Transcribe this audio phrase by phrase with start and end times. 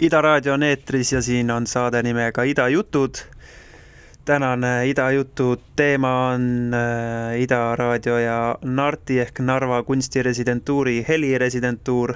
[0.00, 3.14] Ida Raadio on eetris ja siin on saade nimega Ida jutud.
[4.24, 12.14] tänane Ida jutu teema on äh, Ida Raadio ja Narti ehk Narva kunstiresidentuuri heliresidentuur.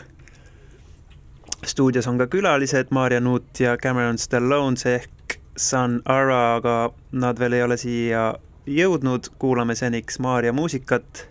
[1.66, 7.52] stuudios on ka külalised Maarja Nuut ja Cameron Stallones ehk Sun Ara, aga nad veel
[7.52, 8.34] ei ole siia
[8.66, 9.28] jõudnud.
[9.38, 11.28] kuulame seniks Maarja muusikat.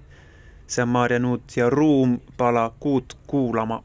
[0.67, 3.83] see on Maarja Nuut ja Ruum pala kuut kuulama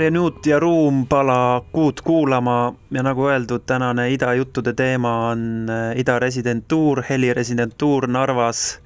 [0.00, 5.68] Maarja Nuut ja Ruum pala kuud kuulama ja nagu öeldud, tänane Ida juttude teema on
[5.68, 8.80] äh, Ida residentuur, heliresidentuur Narvas.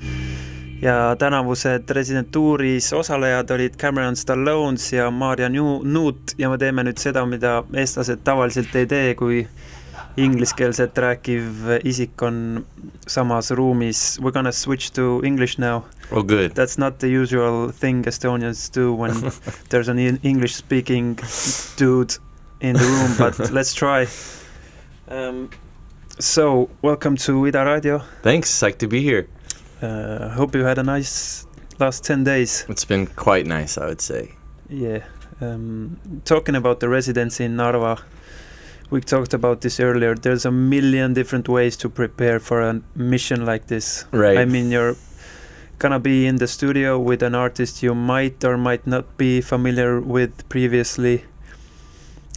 [0.82, 5.48] ja tänavused residentuuris osalejad olid Cameron Stallones ja Maarja
[5.82, 9.46] Nuut ja me teeme nüüd seda, mida eestlased tavaliselt ei tee, kui
[10.16, 12.66] ingliskeelset rääkiv isik on
[13.06, 14.18] samas ruumis.
[14.20, 15.84] We are gonna switch to english now.
[16.10, 16.54] Oh, good.
[16.54, 19.32] That's not the usual thing Estonians do when
[19.70, 21.18] there's an English speaking
[21.76, 22.16] dude
[22.60, 24.06] in the room, but let's try.
[25.08, 25.50] Um,
[26.18, 28.02] so, welcome to Ida Radio.
[28.22, 28.50] Thanks.
[28.50, 29.28] Psyched to be here.
[29.82, 31.46] Uh, hope you had a nice
[31.78, 32.64] last 10 days.
[32.68, 34.32] It's been quite nice, I would say.
[34.68, 35.04] Yeah.
[35.40, 38.02] Um, talking about the residency in Narva,
[38.90, 40.14] we talked about this earlier.
[40.14, 44.04] There's a million different ways to prepare for a mission like this.
[44.12, 44.38] Right.
[44.38, 44.96] I mean, you're
[45.78, 50.00] gonna be in the studio with an artist you might or might not be familiar
[50.00, 51.24] with previously.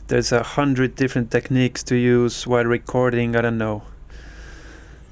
[0.08, 3.36] There's a hundred different techniques to use while recording.
[3.36, 3.84] I don't know.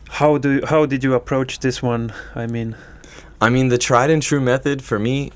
[0.09, 2.13] How do how did you approach this one?
[2.33, 2.75] I mean,
[3.41, 5.31] I mean, the tried and true method for me,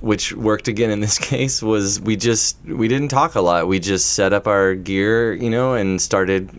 [0.00, 3.68] which worked again in this case, was we just we didn't talk a lot.
[3.68, 6.50] We just set up our gear, you know, and started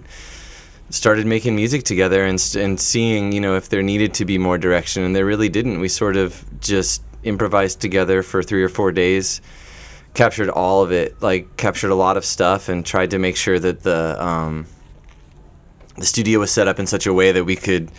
[0.89, 4.57] started making music together and and seeing, you know, if there needed to be more
[4.57, 5.79] direction, and there really didn't.
[5.79, 9.41] We sort of just improvised together for three or four days,
[10.13, 13.59] captured all of it, like captured a lot of stuff, and tried to make sure
[13.59, 14.67] that the um,
[15.97, 17.91] the studio was set up in such a way that we could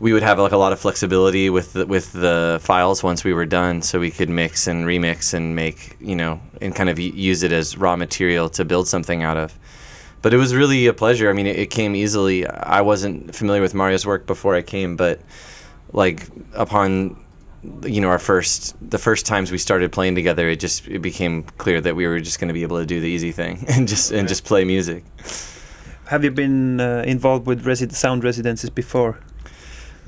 [0.00, 3.32] we would have like a lot of flexibility with the, with the files once we
[3.32, 6.98] were done, so we could mix and remix and make you know and kind of
[6.98, 9.58] use it as raw material to build something out of.
[10.20, 11.30] But it was really a pleasure.
[11.30, 12.46] I mean, it, it came easily.
[12.46, 15.20] I wasn't familiar with Maarja's work before I came, but
[15.92, 17.16] like upon
[17.82, 21.42] you know our first the first times we started playing together, it just it became
[21.58, 23.88] clear that we were just going to be able to do the easy thing and
[23.88, 25.04] just and just play music.
[26.06, 29.18] have you been uh, involved with resi- sound residencies before?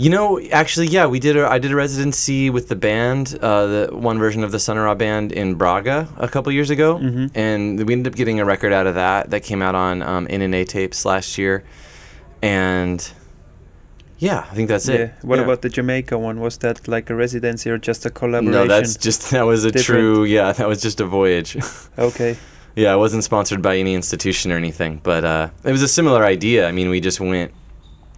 [0.00, 1.36] You know, actually, yeah, we did.
[1.36, 4.78] A, I did a residency with the band, uh, the one version of the Sun
[4.78, 7.30] Araw band in Braga a couple years ago, Mhm.
[7.34, 10.26] and we ended up getting a record out of that that came out on um,
[10.28, 11.64] NNA tapes last year,
[12.40, 12.98] and
[14.18, 14.94] yeah, I think that's yeah.
[14.94, 15.12] it.
[15.20, 15.44] What Yeah.
[15.44, 16.40] about the Jamaica one?
[16.40, 18.52] Was that like a residency or just a collaboration?
[18.52, 20.00] No, that's just that was a Different.
[20.00, 20.24] true.
[20.24, 21.58] Yeah, that was just a voyage.
[21.98, 22.36] okay.
[22.74, 26.24] yeah, it wasn't sponsored by any institution or anything, but uh, it was a similar
[26.24, 26.66] idea.
[26.68, 27.50] I mean, we just went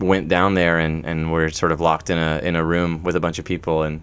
[0.02, 3.16] went down there and and were sort of locked in a in a room with
[3.16, 4.00] a bunch of people and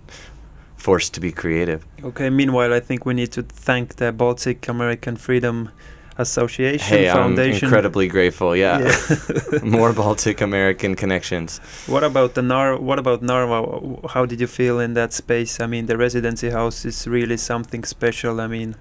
[0.78, 1.86] forced to be creative.
[2.04, 2.30] Okay.
[2.30, 5.70] Meanwhile, I think we need to thank the Baltic American Freedom
[6.18, 7.66] Association Hey, I'm Foundation.
[7.68, 8.56] incredibly grateful.
[8.56, 9.60] Yeah, Yeah.
[9.64, 11.60] more Baltic American connections.
[11.88, 12.78] What about the Nar?
[12.78, 14.08] What about Narva?
[14.10, 15.60] How did you feel in that space?
[15.64, 18.40] I mean, the residency house is really something special.
[18.42, 18.76] I mean,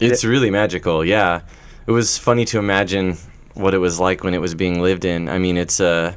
[0.00, 1.04] It's really magical.
[1.04, 1.40] Yeah,
[1.86, 3.16] it was funny to imagine
[3.54, 5.28] what it was like when it was being lived in.
[5.28, 6.14] I mean, it's uh,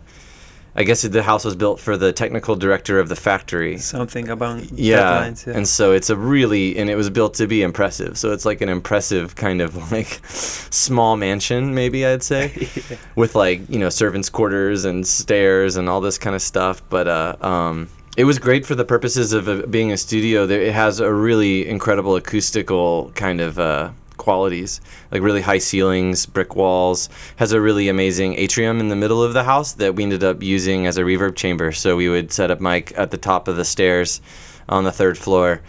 [0.76, 3.78] I guess the house was built for the technical director of the factory.
[3.78, 5.46] something about yeah, deadlines.
[5.46, 5.54] Yeah.
[5.58, 8.62] and so it's a really and it was built to be impressive so it's like
[8.62, 12.68] an impressive kind of like small mansion maybe i'd say
[13.16, 17.08] with like you know servants quarters and stairs and all this kind of stuff but
[17.08, 21.00] uh um it was great for the purposes of uh, being a studio it has
[21.00, 23.90] a really incredible acoustical kind of uh
[24.24, 24.80] qualities
[25.12, 29.34] like really high ceilings brick walls has a really amazing atrium in the middle of
[29.34, 31.72] the house that we ended up using as a reverb chamber.
[31.72, 34.22] So we would set up mic at the top of the stairs
[34.70, 35.62] on the third floor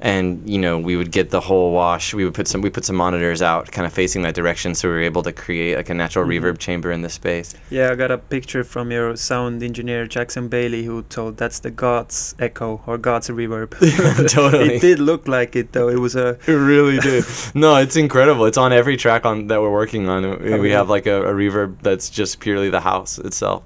[0.00, 2.84] and you know we would get the whole wash we would put some we put
[2.84, 5.90] some monitors out kind of facing that direction so we were able to create like
[5.90, 6.40] a natural Mhm.
[6.40, 10.46] reverb chamber in the space Yeah, I got a picture from your sound engineer Jackson
[10.48, 13.70] Bailey who told that's the God's echo or God's reverb.
[14.28, 14.76] Totally.
[14.76, 15.88] it did look like it though.
[15.88, 17.24] It was a it really did
[17.54, 20.60] no it's incredible it's on every track on that we're working on we, really?
[20.60, 23.62] we have like a, a reverb that's just purely the house itself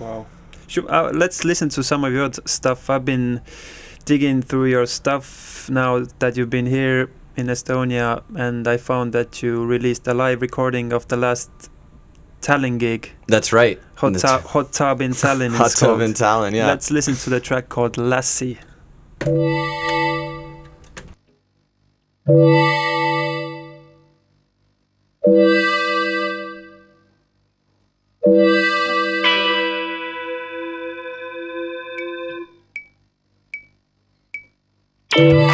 [0.00, 0.26] wow.
[0.68, 2.90] Should, uh, let's listen to some of your t- stuff.
[2.90, 3.40] I've been
[4.06, 9.42] digging through your stuff now that you've been here in Estonia, and I found that
[9.42, 11.50] you released a live recording of the last
[12.40, 13.10] Tallinn gig.
[13.28, 15.54] that's right Hot, That's- tub, hot tub in Tallinn.
[15.54, 16.02] hot tub called.
[16.02, 18.58] in Tallinn yeah Let's listen to the track called Lassie.
[35.16, 35.46] Thank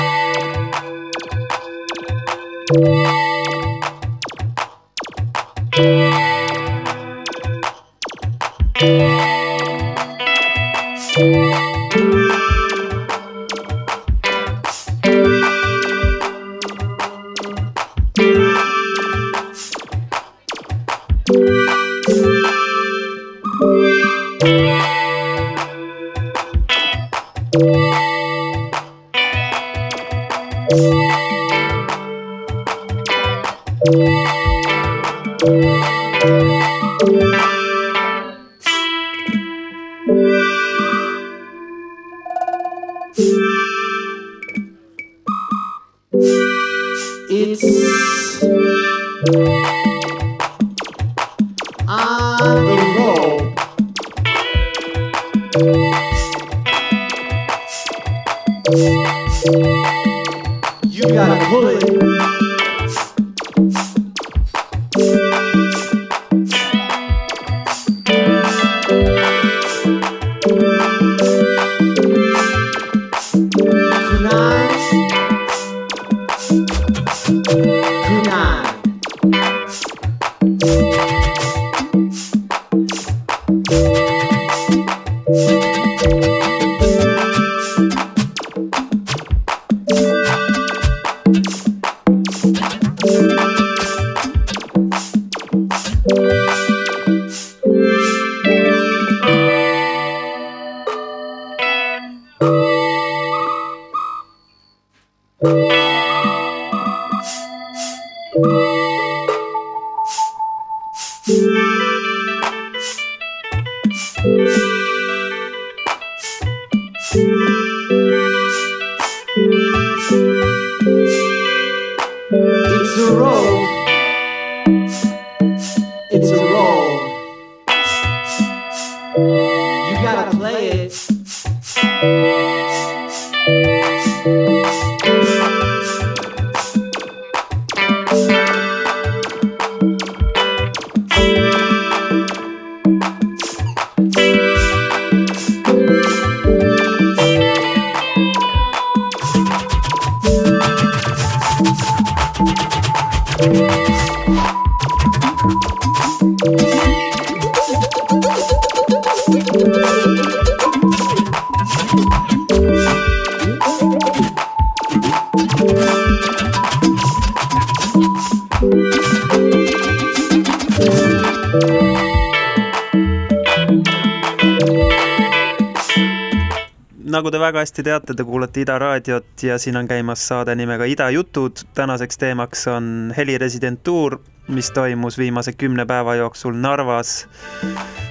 [177.72, 181.56] hästi teate, te kuulate Ida raadiot ja siin on käimas saade nimega Ida jutud.
[181.74, 187.26] tänaseks teemaks on heliresidentuur, mis toimus viimase kümne päeva jooksul Narvas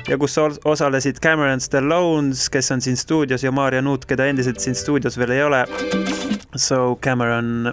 [0.08, 4.60] ja kus os- osalesid Cameron Stallones, kes on siin stuudios ja Maarja Nuut, keda endiselt
[4.60, 5.66] siin stuudios veel ei ole.
[6.56, 7.72] So Cameron,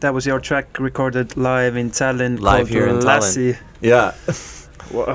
[0.00, 3.04] that was your track recorded live in Tallinn Live here in Tallinn.
[3.04, 3.58] Lassie.
[3.84, 4.12] Yeah.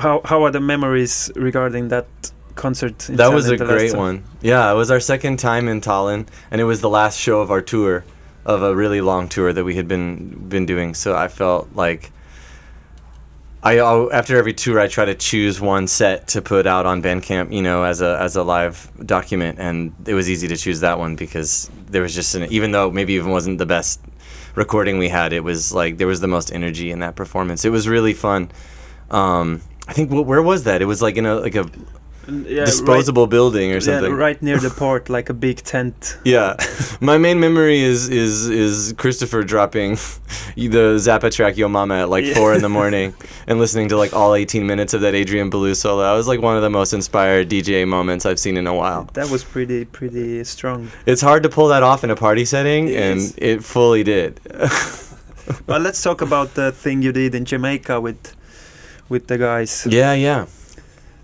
[0.02, 2.06] How, how are the memories regarding that
[2.58, 2.98] concert?
[2.98, 4.24] That was a Tallinn the last great one.
[4.42, 7.50] Yeah, it was our second time in Tallinn, and it was the last show of
[7.50, 8.04] our tour,
[8.44, 10.94] of a really long tour that we had been been doing.
[10.94, 12.10] So I felt like
[13.62, 17.52] I after every tour I try to choose one set to put out on Bandcamp,
[17.52, 20.98] you know, as a as a live document, and it was easy to choose that
[20.98, 24.00] one because there was just an even though maybe even wasn't the best
[24.54, 27.64] recording we had, it was like there was the most energy in that performance.
[27.64, 28.50] It was really fun.
[29.10, 30.80] Um, I think wh- where was that?
[30.80, 31.68] It was like in a like a
[32.30, 34.10] Yeah, disposable building or something.
[34.12, 36.18] Yeah, right near the port, like a big tent.
[36.24, 36.56] Yeah,
[37.00, 39.92] my main memory is is is Christopher dropping
[40.56, 42.34] the Zappa track "Yo Mama" at like Yeah.
[42.34, 43.14] four in the morning
[43.46, 46.02] and listening to like all 18 minutes of that Adrian Belew solo.
[46.02, 49.08] That was like one of the most inspired DJ moments I've seen in a while.
[49.14, 50.90] That was pretty pretty strong.
[51.06, 53.34] It's hard to pull that off in a party setting, It and is.
[53.38, 54.40] it fully did.
[55.66, 58.34] Well, let's talk about the thing you did in Jamaica with
[59.08, 59.86] with the guys.
[59.88, 60.44] yeah, yeah.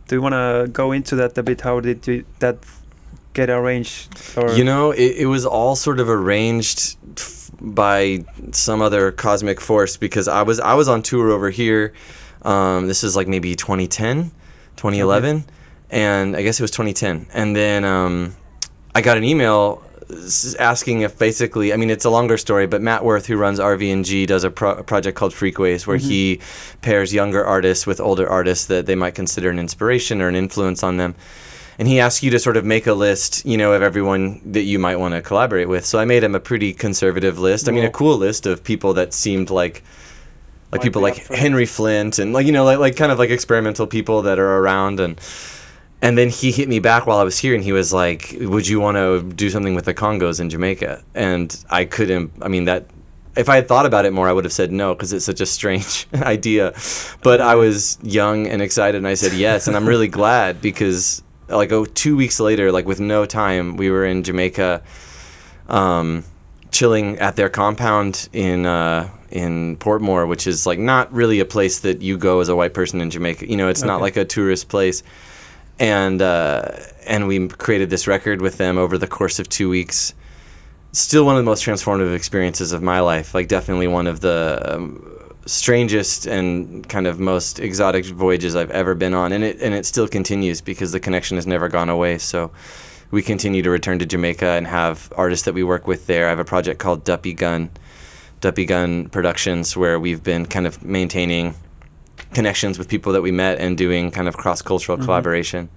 [0.08, 1.62] Do you want to go into that a bit?
[1.62, 2.58] How did you, that
[3.32, 4.08] get arranged?
[4.36, 9.60] Or You know, it, it was all sort of arranged f- by some other cosmic
[9.60, 11.92] force because I was I was on tour over here.
[12.42, 14.30] Um, this is like maybe 2010,
[14.76, 15.44] 2011,
[15.90, 17.26] and I guess it was 2010.
[17.32, 18.36] And then um,
[18.94, 19.82] I got an email
[20.58, 24.26] asking if basically, I mean, it's a longer story, but Matt Werth, who runs RVNG,
[24.26, 26.08] does a, pro- a project called Freakways where mm-hmm.
[26.08, 26.40] he
[26.82, 30.82] pairs younger artists with older artists that they might consider an inspiration or an influence
[30.82, 31.14] on them
[31.78, 34.62] and he asks you to sort of make a list, you know, of everyone that
[34.62, 35.84] you might want to collaborate with.
[35.84, 37.68] So I made him a pretty conservative list.
[37.68, 39.82] I mean, a cool list of people that seemed like
[40.70, 41.38] like Might people like up for it.
[41.38, 44.58] Henry Flynt and like you know like like kind of like experimental people that are
[44.58, 45.20] around and
[46.02, 48.68] and then he hit me back while I was here and he was like, "Would
[48.68, 52.32] you want to do something with the Congos in Jamaica?" And I couldn't.
[52.42, 52.86] I mean that.
[53.36, 55.40] If I had thought about it more, I would have said no because it's such
[55.40, 56.72] a strange idea.
[57.22, 61.22] But I was young and excited, and I said yes, and I'm really glad because
[61.48, 64.82] like oh, two weeks later, like with no time, we were in Jamaica,
[65.68, 66.24] um,
[66.70, 71.80] chilling at their compound in uh, in Portmore, which is like not really a place
[71.80, 73.48] that you go as a white person in Jamaica.
[73.48, 75.02] You know, it's not like a tourist place.
[75.78, 76.68] And uh,
[77.06, 80.14] and we created this record with them over the course of two weeks.
[80.92, 83.34] Still one of the most transformative experiences of my life.
[83.34, 88.94] Like definitely one of the um, strangest and kind of most exotic voyages I've ever
[88.94, 92.18] been on, and it and it still continues because the connection has never gone away.
[92.18, 92.52] So
[93.10, 96.26] we continue to return to Jamaica and have artists that we work with there.
[96.26, 97.70] I have a project called Duppy Gun,
[98.40, 101.54] Duppy Gun Productions, where we've been kind of maintaining
[102.34, 105.68] connections with people that we met and doing kind of cross cultural collaboration.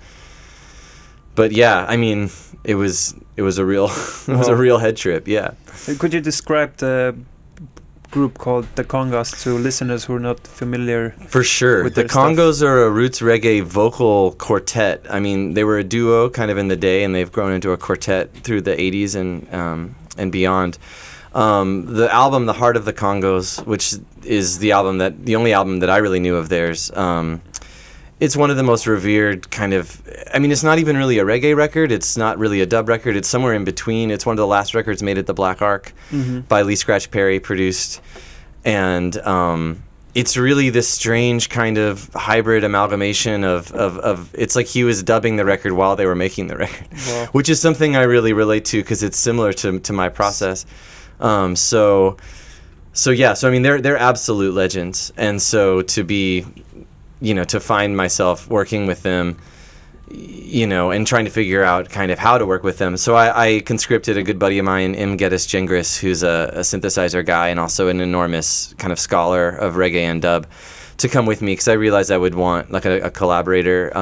[1.35, 2.29] But yeah, I mean,
[2.63, 3.85] it was it was a real
[4.27, 5.27] it was a real head trip.
[5.27, 5.51] Yeah.
[5.99, 7.15] Could you describe the
[8.09, 11.11] group called the Congos to listeners who are not familiar?
[11.27, 11.83] For sure.
[11.83, 12.31] with The their stuff.
[12.31, 15.05] Congos are a roots reggae vocal quartet.
[15.09, 17.71] I mean, they were a duo kind of in the day, and they've grown into
[17.71, 20.77] a quartet through the 80s and, um, and beyond.
[21.37, 25.53] Um, the album, The Heart of the Congos, which is the album that, the only
[25.53, 27.41] album that I really knew of theirs, um,
[28.19, 30.01] it's one of the most revered kind of
[30.33, 31.91] i mean it's not even really a reggae record.
[31.91, 33.15] It's not really a dub record.
[33.15, 34.09] It's somewhere in between.
[34.09, 35.93] It's one of the last records made at the black ark
[36.49, 38.01] by lee scratch perry produced.
[38.65, 39.83] And um,
[40.15, 45.03] it's really this strange kind of hybrid amalgamation of, of, of it's like he was
[45.03, 47.27] dubbing the record while they were making the record Wow.
[47.33, 50.65] which is something i really relate to because it's similar to, to my process
[51.19, 52.17] um, so
[52.93, 55.13] so yeah so i mean they're they're absolute legends.
[55.17, 56.45] And so to be
[57.21, 59.37] you know to find myself working with them
[60.09, 62.97] you know and trying to figure out kind of how to work with them.
[62.97, 65.17] So i, I conscripted a good buddy of mine M.
[65.17, 69.75] Geddes Gengras who's a, a synthesizer guy and also an enormous kind of scholar of
[69.75, 70.47] reggae and dub
[70.97, 73.95] to come with me because i realized i would want like a, a collaborator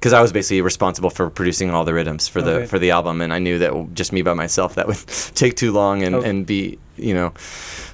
[0.00, 2.66] because i was basically responsible for producing all the rhythms for the Okay.
[2.66, 4.96] for the album and i knew that just me by myself that would
[5.34, 6.22] take too long and, Oh.
[6.22, 7.32] and be you know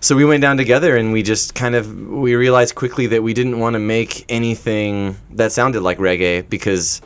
[0.01, 3.35] so we went down together and we just kind of we realized quickly that we
[3.35, 7.01] didn't want to make anything that sounded like reggae because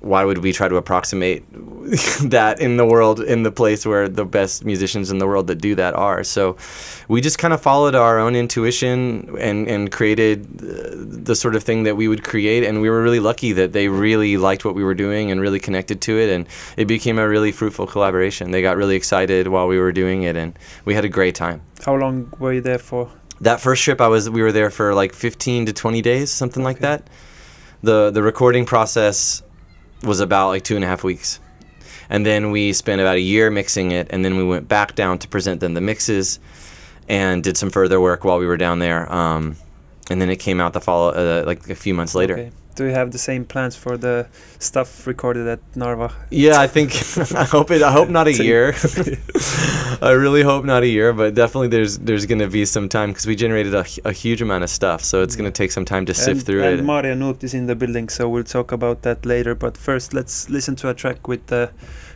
[0.00, 1.44] why would we try to approximate
[2.22, 5.56] that in the world in the place where the best musicians in the world that
[5.56, 6.24] do that are?
[6.24, 6.56] So
[7.08, 11.62] we just kind of followed our own intuition and and created uh, the sort of
[11.64, 14.74] thing that we would create and we were really lucky that they really liked what
[14.74, 18.50] we were doing and really connected to it and it became a really fruitful collaboration.
[18.50, 21.60] They got really excited while we were doing it and we had a great time.
[21.84, 23.10] How long were you there for?
[23.40, 26.62] that first trip I was we were there for like 15 to 20 days something
[26.62, 27.08] like that.
[27.82, 29.42] The the recording process
[30.02, 31.40] was about like two and a half weeks.
[32.10, 35.18] And then we spent about a year mixing it and then we went back down
[35.18, 36.38] to present them the mixes
[37.08, 39.10] and did some further work while we were down there.
[39.12, 39.56] Um,
[40.10, 42.52] and then it came out the follow uh, like a few months later Okay.
[42.78, 44.28] Do you have the same plans for the
[44.60, 46.14] stuff recorded at Narva?
[46.30, 46.92] Yeah, I think
[47.34, 47.82] I hope it.
[47.82, 48.66] I hope not a year.
[50.00, 53.26] I really hope not a year, but definitely there's there's gonna be some time because
[53.26, 56.14] we generated a, a huge amount of stuff, so it's gonna take some time to
[56.14, 56.84] sift and, through and it.
[56.84, 59.56] Maarja Nuut is in the building, so we'll talk about that later.
[59.56, 61.72] But first, let's listen to a track with the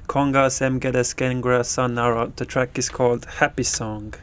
[0.07, 0.79] Congos M.
[0.79, 2.31] Geddes Gengra Sun Araw.
[2.37, 4.15] The track is called Happy Song.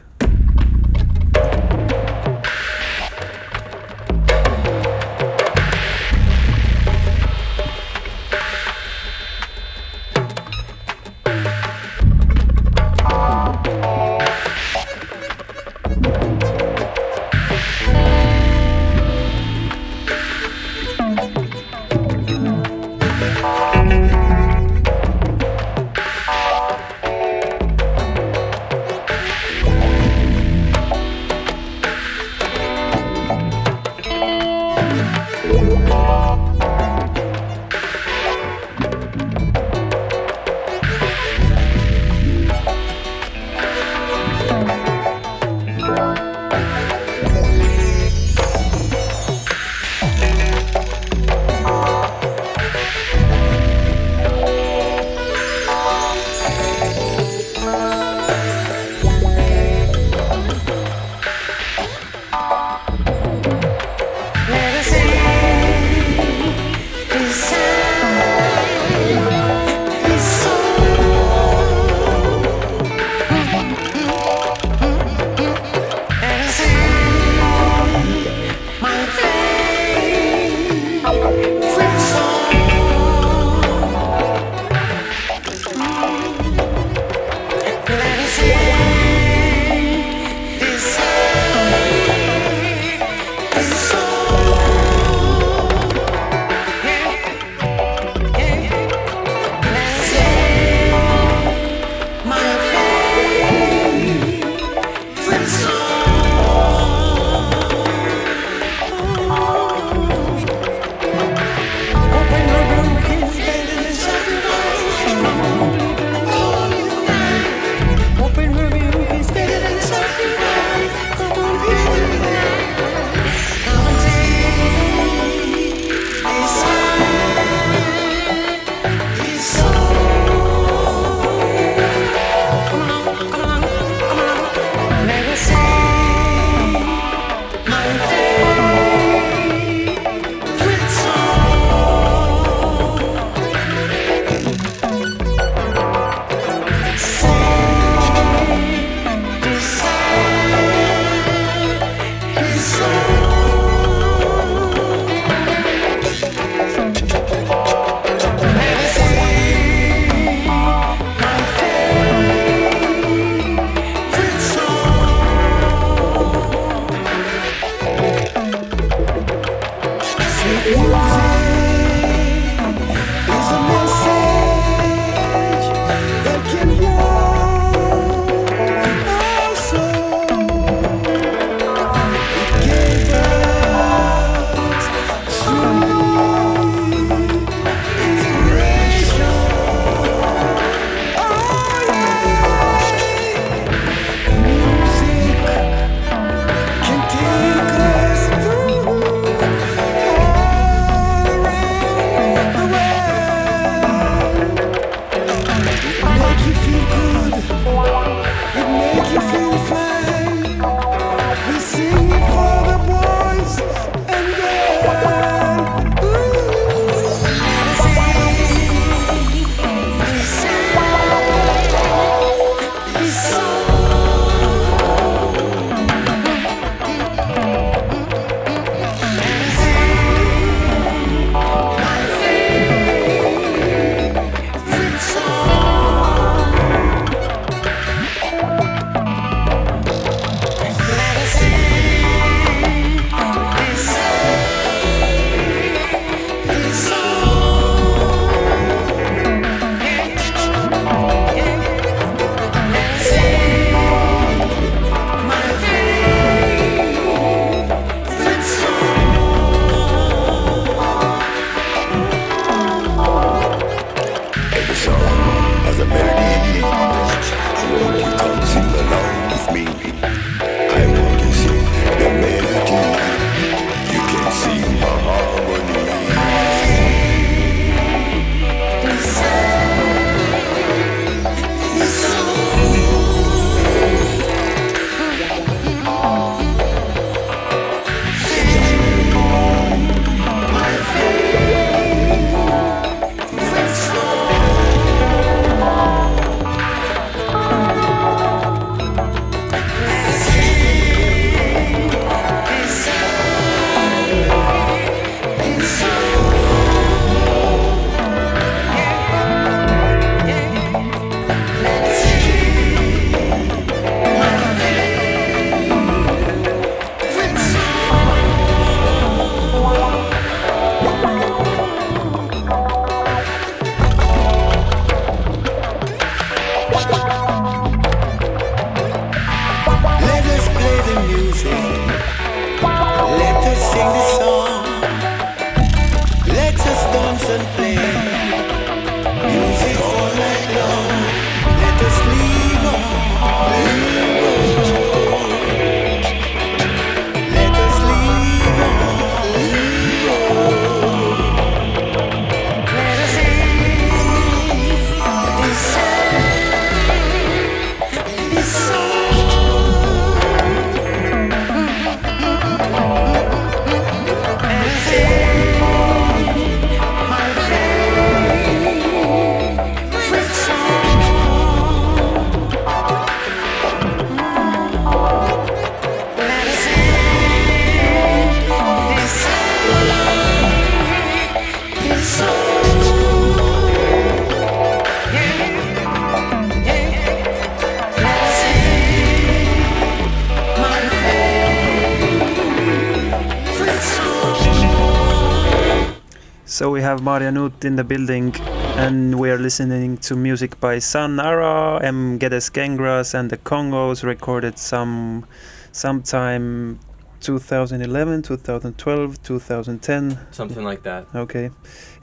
[397.10, 398.36] So we Maarja Nuut in the building,
[398.76, 402.18] and we are listening to music by Sun Araw, M.
[402.18, 405.26] Geddes Gengras, and the Congos, recorded some
[405.72, 406.78] sometime
[407.20, 410.18] 2011, 2012, 2010.
[410.30, 411.06] Something like that.
[411.12, 411.50] Okay,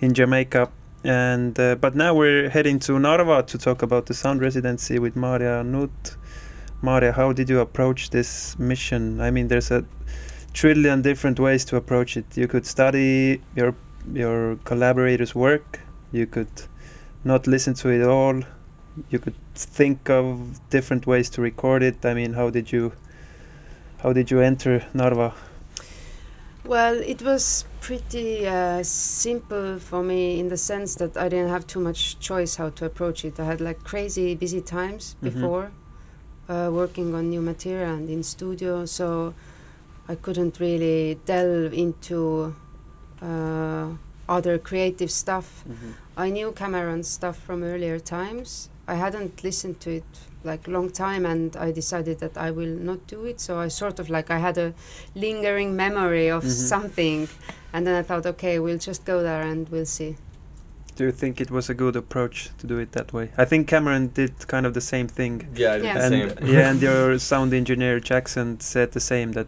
[0.02, 0.70] in Jamaica.
[1.06, 5.16] And uh, but now we're heading to Narva to talk about the sound residency with
[5.16, 6.18] Maarja Nuut.
[6.84, 9.22] Maarja, how did you approach this mission?
[9.22, 9.86] I mean, there's a
[10.52, 12.26] trillion different ways to approach it.
[12.36, 13.74] You could study your
[14.14, 15.80] your collaborators' work.
[16.12, 16.52] You could
[17.24, 18.42] not listen to it all.
[19.10, 22.06] You could think of different ways to record it.
[22.06, 22.94] I mean, how did you
[24.04, 25.34] how did you enter Narva?
[26.66, 31.66] Well, it was pretty uh, simple for me in the sense that I didn't have
[31.66, 33.40] too much choice how to approach it.
[33.40, 35.24] I had like crazy busy times Mhm.
[35.34, 35.72] before
[36.50, 39.34] uh, working on new material and in studio, so
[40.10, 42.54] I couldn't really delve into
[43.22, 43.90] uh,
[44.30, 45.64] other creative stuff.
[46.16, 48.70] I knew Cameron's stuff from earlier times.
[48.88, 50.04] I hadn't listened to it
[50.44, 53.40] like long time, and I decided that I will not do it.
[53.42, 54.74] So I sort of like I had a
[55.16, 56.50] lingering memory of Mhm.
[56.70, 57.28] something,
[57.74, 60.16] and then I thought, okay, we'll just go there and we'll see.
[60.96, 63.30] Do you think it was a good approach to do it that way?
[63.38, 65.48] I think Cameron did kind of the same thing.
[65.56, 65.94] Yeah, Yeah.
[65.94, 66.48] the and same.
[66.54, 69.48] yeah, and your sound engineer Jackson said the same that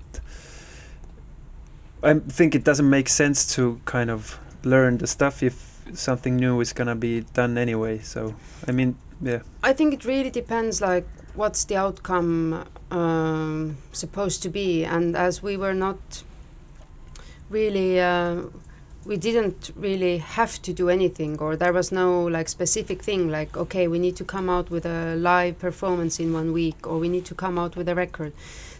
[2.01, 6.61] I think it doesn't make sense to kind of learn the stuff if something new
[6.61, 7.99] is gonna be done anyway.
[7.99, 8.35] So
[8.67, 14.49] I mean, yeah, I think it really depends, like what's the outcome um, supposed to
[14.49, 16.23] be, and as we were not
[17.49, 18.43] really, uh,
[19.05, 23.57] we didn't really have to do anything, or there was no like specific thing, like
[23.57, 27.09] okay, we need to come out with a live performance in one week, or we
[27.09, 28.31] need to come out with a record.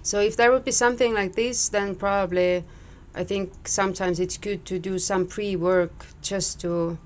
[0.03, 2.63] So if there would be something like this, then probably,
[3.15, 6.97] I think sometimes it's good to do some pre-work just to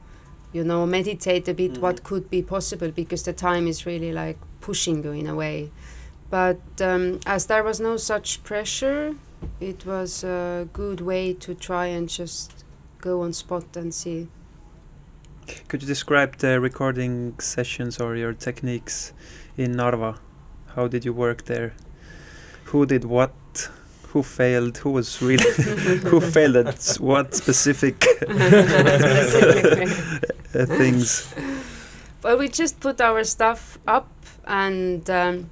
[0.52, 4.38] you know meditate a bit what could be possible because the time is really like
[4.62, 5.72] pushing you in a way
[6.30, 9.16] but um, as there was no such pressure
[9.60, 12.64] it was a good way to try and just
[13.02, 14.28] go on spot and see
[15.68, 19.12] could you describe the recording sessions or your techniques
[19.58, 20.20] in Narva?
[20.76, 21.74] How did you work there?
[22.66, 23.34] Who did what?
[24.14, 24.78] Who failed?
[24.78, 25.50] Who was really?
[26.10, 28.26] who failed at what specific uh,
[30.78, 31.34] things?
[32.24, 34.08] Well, we just put our stuff up,
[34.46, 35.50] and um,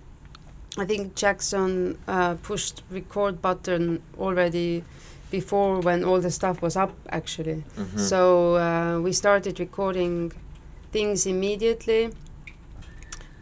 [0.78, 4.84] I think Jackson uh, pushed record button already
[5.32, 7.64] before when all the stuff was up, actually.
[7.78, 8.00] Mhm.
[8.00, 10.34] So uh, we started recording
[10.92, 12.12] things immediately,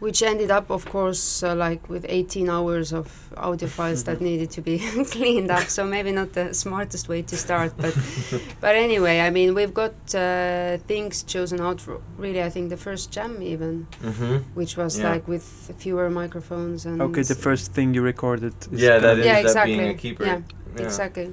[0.00, 4.50] which ended up, of course, uh, like with 18 hours of audio files that needed
[4.50, 4.78] to be
[5.10, 5.68] cleaned up.
[5.68, 7.94] So maybe not the smartest way to start, but
[8.60, 11.80] but anyway, I mean, we've got uh, things chosen out.
[11.80, 14.42] For really, I think the first jam even, Mhm.
[14.54, 15.10] which was Yeah.
[15.12, 15.44] like with
[15.78, 18.54] fewer microphones and Okay, the first thing you recorded.
[18.72, 19.76] Is Yeah, that kind Yeah, ended up exactly.
[19.76, 20.24] being a keeper.
[20.26, 20.40] Yeah,
[20.76, 20.82] Yeah.
[20.86, 21.28] exactly.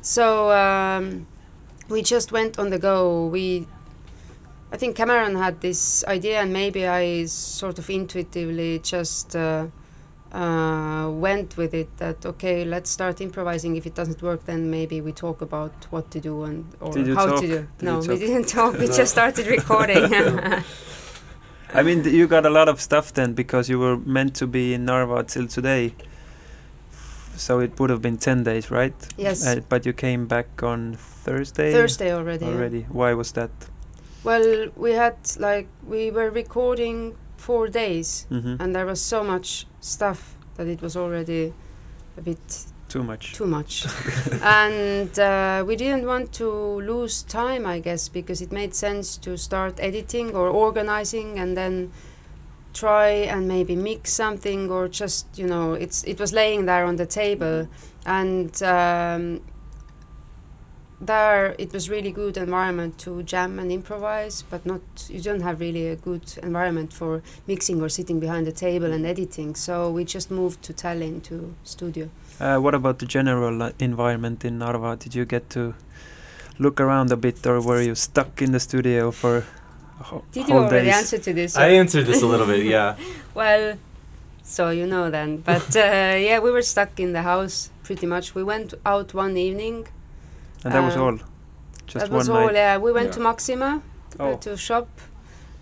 [0.00, 1.26] So um,
[1.88, 3.26] we just went on the go.
[3.26, 3.66] We,
[4.72, 9.66] I think Cameron had this idea, and maybe I sort of intuitively just uh,
[10.32, 11.94] uh, went with it.
[11.98, 13.76] That okay, let's start improvising.
[13.76, 17.26] If it doesn't work, then maybe we talk about what to do and or how
[17.26, 17.40] talk?
[17.42, 17.68] to do.
[17.78, 18.78] Did no, we didn't talk.
[18.78, 20.10] We just started recording.
[21.74, 24.74] I mean, you got a lot of stuff then because you were meant to be
[24.74, 25.94] in Narva till today.
[27.36, 28.94] So it would have been 10 days, right?
[29.16, 31.72] yes, Uh, but you came back on Thursday?
[31.72, 32.44] Thursday already.
[32.44, 32.52] yeah.
[32.52, 32.82] Already.
[32.90, 33.50] Why was that?
[34.24, 38.26] Well, we had like we were recording four days.
[38.28, 41.52] hmm and there was so much stuff that it was already
[42.16, 43.32] a bit Too much.
[43.34, 43.86] too much
[44.42, 46.48] and uh, we didn't want to
[46.82, 51.90] lose time i guess because it made sense to start editing or organizing and then
[52.74, 56.96] try and maybe mix something or just you know it's it was laying there on
[56.96, 57.66] the table
[58.06, 59.40] and um,
[61.06, 65.58] there it was really good environment to jam and improvise but not you don't have
[65.58, 70.04] really a good environment for mixing or sitting behind the table and editing so we
[70.04, 72.08] just moved to Tallinn to studio
[72.40, 74.96] Uh, what about the general uh, environment in Narva?
[74.96, 75.74] Did you get to
[76.58, 79.44] look around a bit or were you stuck in the studio for
[80.08, 80.98] ho- did you whole already days?
[81.00, 82.96] answer to this I answered this a little bit, yeah.
[83.40, 83.64] well
[84.42, 88.34] so you know then but uh, yeah we were stuck in the house pretty much
[88.38, 89.86] we went out one evening
[90.64, 91.18] And that was Uh, all?
[91.86, 92.54] Just that one was all night?
[92.54, 93.12] yeah we went Yeah.
[93.16, 93.82] to maxima
[94.20, 94.36] uh, Oh.
[94.44, 94.88] to shop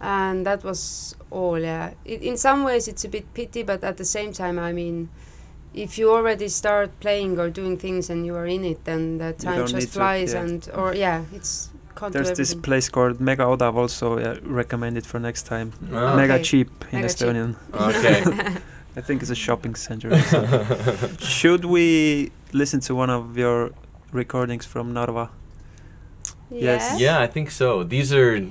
[0.01, 3.97] and that was all yeah it, in some ways it's a bit pity but at
[3.97, 5.09] the same time i mean
[5.75, 9.33] if you already start playing or doing things and you are in it then the
[9.33, 10.41] time don't need just to, flies yeah.
[10.43, 15.19] and or yeah it's can't There's this place called Mega Odav also uh, recommended for
[15.21, 15.73] next time.
[15.93, 16.43] Oh, Mega Okay.
[16.45, 17.29] cheap in Mega cheap.
[17.29, 17.51] Estonian.
[17.75, 18.19] Okay.
[18.99, 20.09] I think it's a shopping center.
[20.15, 21.17] or something.
[21.39, 23.71] Should we listen to one of your
[24.13, 25.31] recordings from Narva?
[26.51, 27.01] Yes.
[27.01, 27.85] yeah, I think so.
[27.85, 28.45] These are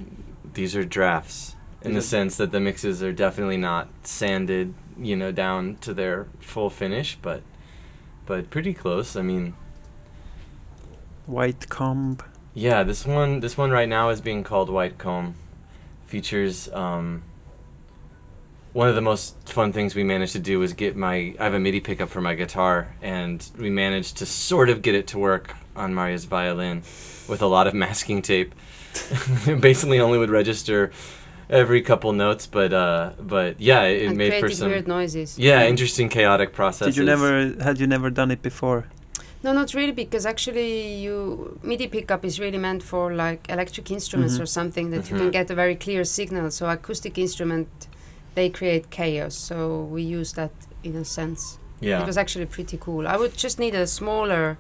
[0.54, 5.32] these are drafts in the sense that the mixes are definitely not sanded, you know,
[5.32, 7.42] down to their full finish, but
[8.26, 9.16] but pretty close.
[9.16, 9.54] I mean,
[11.26, 12.18] White Comb.
[12.54, 15.36] Yeah, this one this one right now is being called White Comb.
[16.08, 17.24] Features um
[18.74, 21.54] one of the most fun things we managed to do was get my I have
[21.54, 25.18] a MIDI pickup for my guitar and we managed to sort of get it to
[25.20, 26.84] work on Maarja's violin
[27.28, 28.54] with a lot of masking tape.
[29.60, 30.92] Basically only would register
[31.50, 35.38] every couple notes, but uh but yeah, it, it and made for some weird noises
[35.38, 36.96] yeah, interesting chaotic processes.
[36.96, 38.86] Did you never had you never done it before?
[39.42, 44.36] No, not really, because actually, you MIDI pickup is really meant for like electric instruments
[44.38, 44.42] Mhm.
[44.42, 45.32] or something that you can Mhm.
[45.32, 46.52] get a very clear signal.
[46.52, 47.70] So acoustic instrument,
[48.36, 49.36] they create chaos.
[49.36, 50.52] So we use that
[50.84, 51.58] in a sense.
[51.82, 52.02] Yeah.
[52.02, 53.08] It was actually pretty cool.
[53.08, 54.58] I would just need a smaller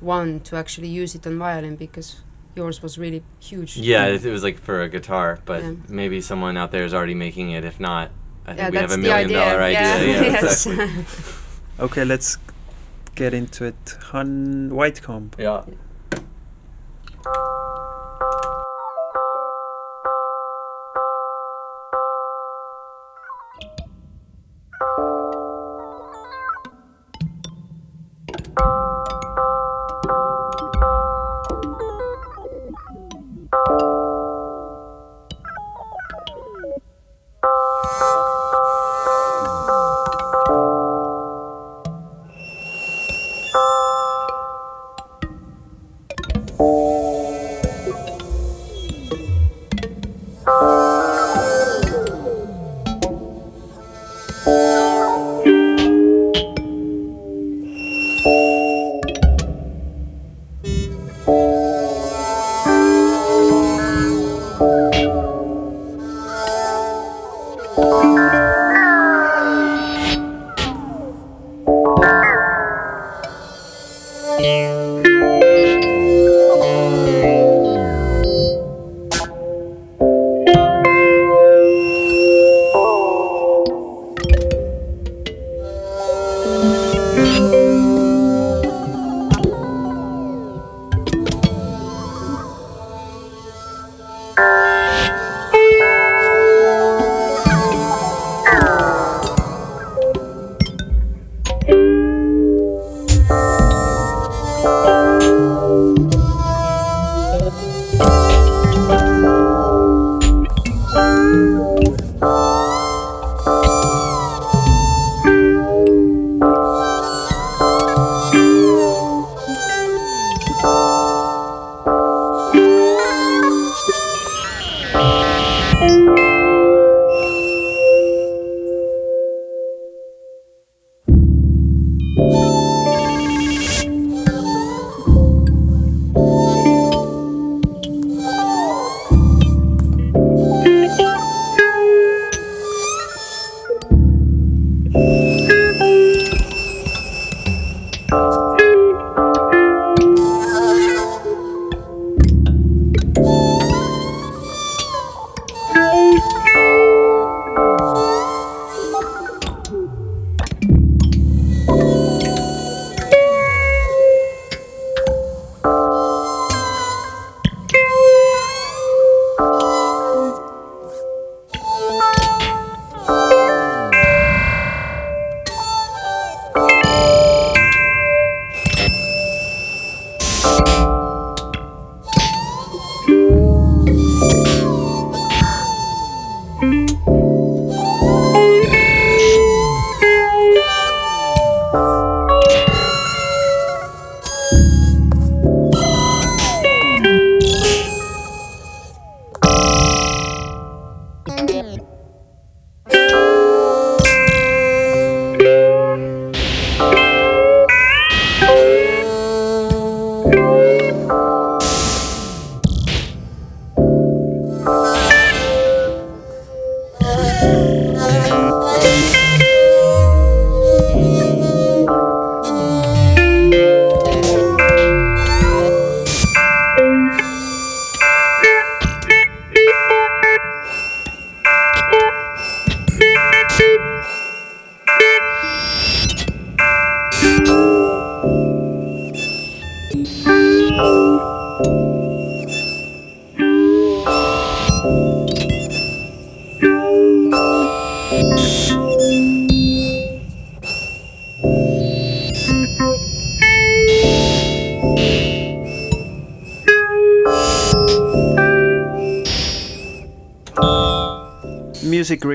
[0.00, 2.16] one to actually use it on violin because
[2.54, 3.76] yours was really huge.
[3.76, 5.72] Yeah, it, it was like for a guitar, but Yeah.
[5.88, 7.64] maybe someone out there is already making it.
[7.64, 8.10] If not,
[8.46, 9.38] I think Yeah, we have a the million idea.
[9.38, 9.80] dollar idea.
[9.80, 10.66] Yeah, Yeah, yes.
[10.66, 11.04] exactly.
[11.80, 12.38] Okay, let's
[13.14, 13.96] get into it.
[14.10, 15.30] Hun Whitecomb.
[15.38, 15.62] Yeah.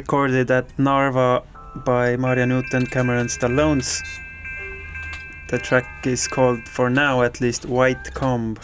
[0.07, 1.41] Recorded at Narva
[1.85, 4.01] by Maarja Nuut Cameron Stallones.
[5.47, 8.57] The track is called, for now at least, White Comb.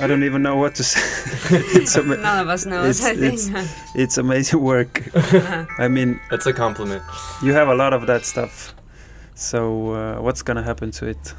[0.00, 1.00] I don't even know what to say.
[1.78, 3.68] it's, ama- None of us knows, I It's- think.
[3.94, 5.08] it's amazing work.
[5.78, 7.04] I mean, That's a compliment.
[7.40, 8.74] you have a lot of that stuff.
[9.36, 11.34] So uh, what's gonna happen to it?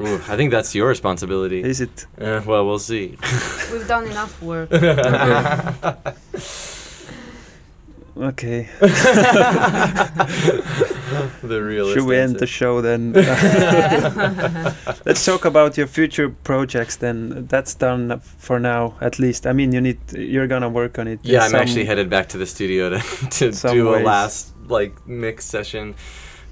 [0.00, 1.62] Ooh, I think that's your responsibility.
[1.62, 2.06] Is it?
[2.20, 3.16] Uh, well, we'll see.
[3.72, 4.68] We've done enough work.
[8.18, 8.68] Okay.
[11.42, 11.98] the realist.
[11.98, 13.12] Should we end the show then?
[15.04, 17.46] Let's talk about your future projects then.
[17.46, 19.46] That's done for now, at least.
[19.46, 21.20] I mean, you need you're gonna work on it.
[21.22, 23.00] Yeah, I'm actually headed back to the studio to
[23.30, 25.94] to some do a last like mix session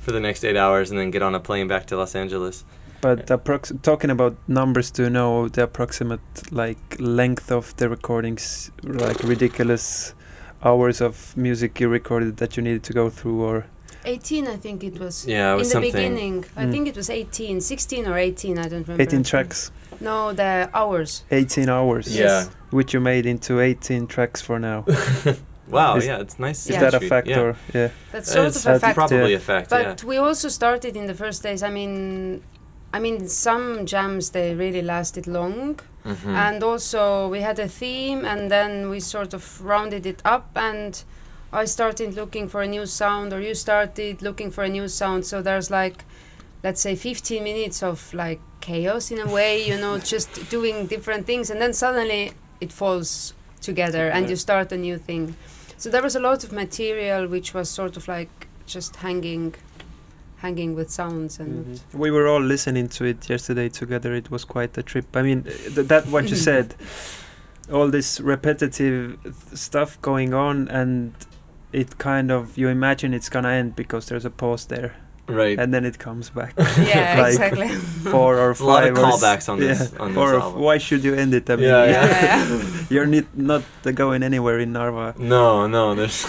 [0.01, 2.65] for the next eight hours, and then get on a plane back to Los Angeles.
[3.01, 8.71] But approx- talking about numbers, do you know the approximate like length of the recordings?
[8.83, 10.15] Like ridiculous
[10.65, 13.67] hours of music you recorded that you needed to go through, or
[14.07, 15.27] 18, I think it was.
[15.27, 15.93] Yeah, it In the something.
[15.93, 16.71] beginning, I Mm.
[16.73, 19.03] think it was 18, 16 or 18, I don't remember.
[19.03, 21.23] 18 tracks, No, the hours.
[21.31, 22.51] 18 hours, Yes.
[22.71, 24.85] which you made into 18 tracks for now.
[25.67, 26.67] Wow, Is- yeah, it's nice.
[26.67, 26.81] Is Yeah.
[26.91, 27.57] that a factor?
[27.73, 27.89] Yeah.
[28.13, 28.35] That's Yeah.
[28.35, 28.95] sort It's- of a factor fact.
[28.97, 29.37] Probably yeah.
[29.39, 29.71] a fact.
[29.71, 31.63] But we also started in the first days.
[31.63, 32.43] I mean,
[32.93, 36.35] I mean, some jams they really lasted long, Mhm.
[36.35, 41.03] and also we had a theme, and then we sort of rounded it up, and
[41.53, 45.25] I started looking for a new sound, or you started looking for a new sound.
[45.25, 46.05] So there's like,
[46.63, 51.27] let's say, 15 minutes of like chaos in a way, you know, just doing different
[51.27, 55.37] things, and then suddenly it falls together, and you start a new thing.
[55.79, 59.55] So there was a lot of material which was sort of like just hanging,
[60.45, 61.53] hanging with sounds and.
[61.67, 61.99] Mhm.
[62.05, 64.11] We were all listening to it yesterday together.
[64.23, 65.07] It was quite a trip.
[65.21, 65.41] I mean,
[65.75, 66.67] th- that what you said,
[67.77, 69.35] all this repetitive th-
[69.69, 71.13] stuff going on, and
[71.73, 74.91] it kind of you imagine it's gonna end because there's a pause there,
[75.41, 75.59] right.
[75.61, 76.53] and then it comes back.
[76.93, 77.69] Yeah, Like, exactly.
[78.13, 78.99] Four or a lot of five.
[78.99, 80.03] or s- callbacks on this yeah.
[80.05, 80.61] on this or album.
[80.67, 81.49] why should you end it?
[81.51, 82.85] I mean, Yeah, yeah, yeah.
[82.93, 85.07] you're not not uh, going anywhere in Narva.
[85.19, 86.21] No, no, there's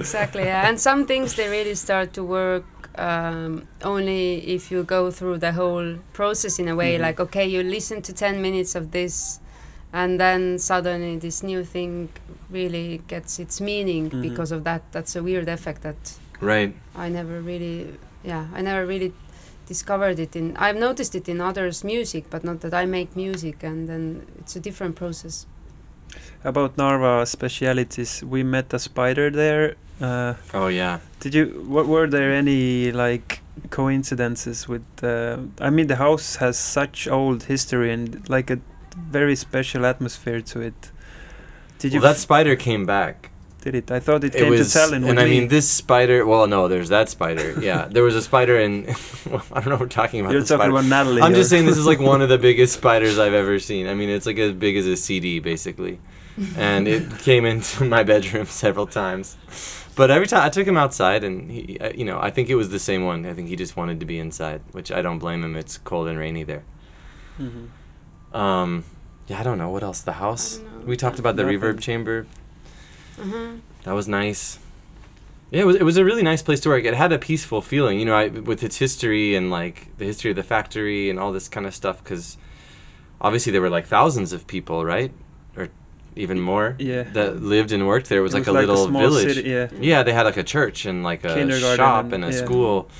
[0.00, 0.44] exactly.
[0.44, 0.68] Yeah.
[0.68, 2.64] And some things they really start to work
[2.98, 6.96] um, only if you go through the whole process in a way.
[6.96, 7.00] Mhm.
[7.02, 9.40] Like, okay, you listen to ten minutes of this,
[9.92, 12.08] and then suddenly this new thing
[12.50, 14.22] really gets its meaning Mhm.
[14.22, 14.82] because of that.
[14.92, 16.74] That's a weird effect that right.
[16.94, 17.86] I never really,
[18.24, 19.12] yeah, I never really
[19.66, 20.56] discovered it in.
[20.56, 24.54] I've noticed it in others' music, but not that I make music, and then it's
[24.56, 25.46] a different process.
[26.44, 29.74] About Narva specialities, we met a spider there.
[30.00, 30.98] Uh, Oh yeah.
[31.20, 31.64] Did you?
[31.66, 33.40] What were there any like
[33.70, 34.84] coincidences with?
[35.02, 38.58] Uh, I mean, the house has such old history and like a
[39.10, 40.90] very special atmosphere to it.
[41.78, 42.00] Did you?
[42.00, 43.30] Well, that spider came back.
[43.62, 43.90] did it?
[43.90, 45.08] I thought it It came was, to Tallinn.
[45.08, 46.24] and I mean this spider.
[46.26, 47.54] Well, no, there's that spider.
[47.68, 48.72] Yeah, there was a spider in.
[49.30, 49.70] well, I don't know.
[49.72, 50.70] what We're talking about You're talking spider.
[50.72, 51.22] about Natalie.
[51.22, 53.88] I'm just saying this is like one of the biggest spiders I've ever seen.
[53.88, 55.98] I mean, it's like as big as a CD basically,
[56.56, 59.36] and it came into my bedroom several times.
[59.94, 62.54] But every time I took him outside, and he, uh, you know, I think it
[62.54, 63.24] was the same one.
[63.24, 65.56] I think he just wanted to be inside, which I don't blame him.
[65.56, 66.64] It's cold and rainy there.
[67.40, 67.68] Mhm.
[68.36, 68.84] Um,
[69.28, 70.02] yeah, I don't know what else.
[70.02, 70.60] The house.
[70.84, 71.60] We talked about the Nothing.
[71.60, 72.26] reverb chamber.
[73.20, 73.52] Uh-huh.
[73.84, 74.58] That was nice.
[75.50, 76.84] Yeah, it was, it was a really nice place to work.
[76.84, 80.30] It had a peaceful feeling, you know, I, with its history and like the history
[80.30, 82.02] of the factory and all this kind of stuff.
[82.02, 82.36] Because
[83.20, 85.14] obviously there were like thousands of people, right, or
[86.16, 87.04] even more Yeah.
[87.12, 88.18] that lived and worked there.
[88.18, 89.34] It was It like a little small village.
[89.34, 89.68] City, yeah.
[89.80, 92.44] Yeah, they had like a church and like a shop and- and, a yeah.
[92.44, 92.90] school.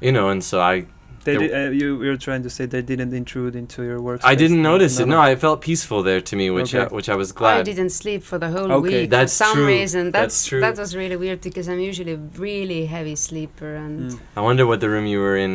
[0.00, 0.86] You know, and so I
[1.24, 4.20] They did, uh, you you were trying to say they didn't intrude into your work.
[4.32, 5.06] I didn't notice it.
[5.14, 7.60] No, I felt peaceful there to me, which I, which I was glad.
[7.60, 9.02] I didn't sleep for the whole Okay.
[9.02, 9.66] week That's for some true.
[9.66, 10.02] reason.
[10.10, 10.60] That's That's, true.
[10.60, 14.18] that was really weird because I'm usually a really heavy sleeper and Mm.
[14.36, 15.52] I wonder what the room you were in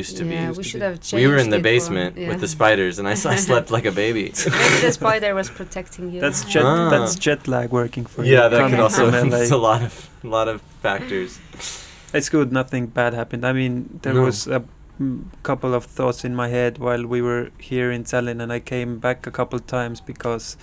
[0.00, 0.34] used to be.
[0.34, 0.86] yeah, used we to should be.
[0.90, 1.20] have changed.
[1.22, 2.28] We were in the it for- basement yeah.
[2.30, 4.24] with the spiders, and I, s- I slept like a baby.
[4.62, 6.20] Maybe the spider was protecting you.
[6.24, 6.64] That's jet.
[6.64, 6.88] Ah.
[6.94, 8.32] That's jet lag working for you.
[8.34, 9.10] yeah, that coming could also.
[9.10, 9.92] from It's a lot of
[10.24, 11.30] a lot of factors.
[12.12, 12.48] It's good.
[12.52, 13.42] Nothing bad happened.
[13.44, 14.22] I mean, there No.
[14.28, 14.60] was a
[15.42, 18.98] couple of thoughts in my head while we were here in Tallinn, and I came
[18.98, 20.56] back a couple times because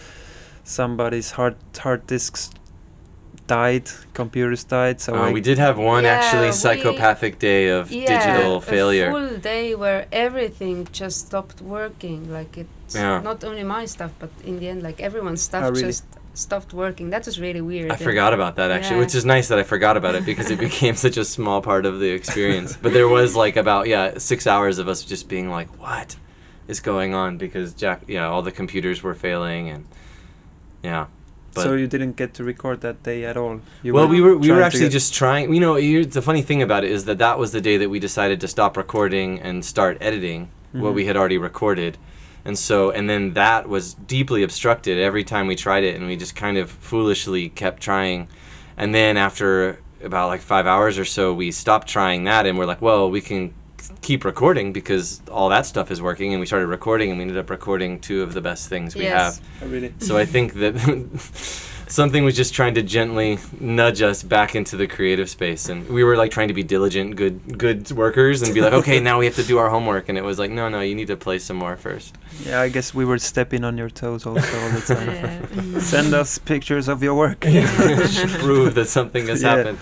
[0.64, 2.50] somebody's hard hard disks
[3.48, 5.00] died, computers died.
[5.00, 9.10] So Uh, we did have one Yeah, actually psychopathic day of yeah, digital a failure.
[9.12, 12.30] full day where everything just stopped working.
[12.38, 13.22] Like it's Yeah.
[13.22, 15.84] not only my stuff, but in the end, like everyone's stuff Oh, really?
[15.94, 16.04] just
[16.38, 17.10] stopped working.
[17.10, 17.92] That was really weird.
[17.92, 19.02] I and- forgot about that actually, Yeah.
[19.06, 21.86] which is nice that I forgot about it because it became such a small part
[21.86, 22.78] of the experience.
[22.82, 26.16] But there was like about yeah six hours of us just being like, what
[26.68, 27.38] is going on?
[27.38, 29.86] Because Jack, yeah, all the computers were failing and
[30.84, 31.08] yeah.
[31.54, 33.62] But so you didn't get to record that day at all.
[33.82, 35.52] You well, we were we were actually just trying.
[35.54, 37.90] You know, you the funny thing about it is that that was the day that
[37.90, 40.96] we decided to stop recording and start editing what Mhm.
[40.96, 41.98] we had already recorded,
[42.48, 46.16] and so and then that was deeply obstructed every time we tried it, and we
[46.16, 48.28] just kind of foolishly kept trying,
[48.78, 52.66] and then after about like five hours or so, we stopped trying that, and we're
[52.66, 53.54] like, well, we can
[54.02, 57.38] keep recording because all that stuff is working, and we started recording, and we ended
[57.38, 59.40] up recording two of the best things we Yes.
[59.40, 59.48] have.
[59.64, 59.94] Oh, really?
[60.00, 60.74] So I think that
[61.88, 66.04] something was just trying to gently nudge us back into the creative space, and we
[66.04, 69.26] were like trying to be diligent, good, good workers, and be like, okay, now we
[69.26, 71.40] have to do our homework, and it was like, no, no, you need to play
[71.40, 72.16] some more first.
[72.46, 75.08] Yeah, I guess we were stepping on your toes also all the time.
[75.74, 75.80] Yeah.
[75.94, 77.40] Send us pictures of your work.
[78.40, 79.56] Prove that something has Yeah.
[79.58, 79.80] happened.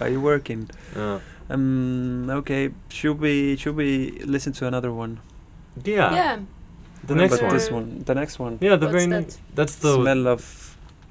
[0.00, 0.70] Are you working?
[0.96, 1.20] Oh.
[1.48, 2.30] Um.
[2.30, 2.70] Okay.
[2.90, 5.18] Should we should we listen to another one?
[5.84, 6.14] Yeah.
[6.14, 6.38] yeah.
[7.04, 7.52] The next one.
[7.52, 7.98] This one.
[8.04, 8.58] The next one.
[8.60, 9.20] Yeah, the What's very that?
[9.22, 9.40] next.
[9.56, 9.94] That's the.
[10.00, 10.69] Smell of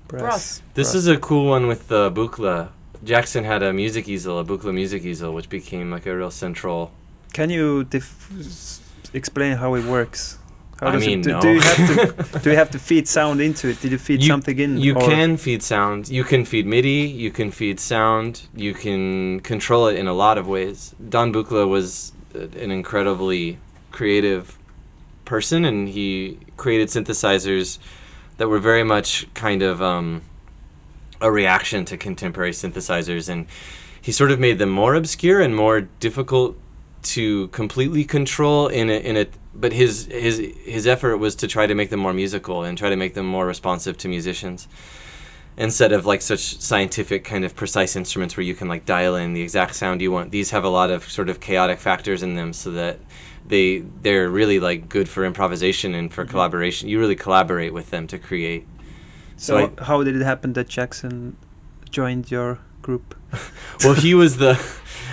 [0.10, 0.22] brass.
[0.22, 0.62] Brass.
[0.74, 2.70] This is a cool one with the Buchla.
[3.04, 6.92] Jackson had a music easel, a Buchla music easel, which became like a real central.
[7.32, 8.82] Can you dif- s-
[9.14, 10.38] explain how it works?
[10.82, 11.42] How I does mean, it, do, no.
[11.42, 11.78] do you have
[12.34, 13.80] to do you have to feed sound into it?
[13.82, 14.78] Did you feed You- something in?
[14.78, 16.10] You or- can feed sound.
[16.10, 17.02] You can feed MIDI.
[17.24, 18.42] You can feed sound.
[18.56, 20.96] You can control it in a lot of ways.
[21.16, 23.58] Don Buchla was uh, an incredibly
[23.92, 24.58] creative
[25.26, 27.78] person, and he created synthesizers
[28.40, 30.22] that were very much kind of um,
[31.22, 33.46] a reaction to contemporary synthesizers, and
[34.02, 36.58] he sort of made them more obscure and more difficult
[37.02, 41.68] to completely control in a, in a but his his his effort was to try
[41.68, 44.68] to make them more musical and try to make them more responsive to musicians
[45.58, 49.34] instead of like such scientific kind of precise instruments where you can like dial in
[49.34, 50.32] the exact sound you want.
[50.32, 53.00] These have a lot of sort of chaotic factors in them so that
[53.50, 56.32] they they're really like good for improvisation and for mm-hmm.
[56.32, 58.66] collaboration you really collaborate with them to create
[59.38, 61.36] So, I- how did it happen that Jackson
[61.90, 63.16] joined your group?
[63.84, 64.60] well, he was the.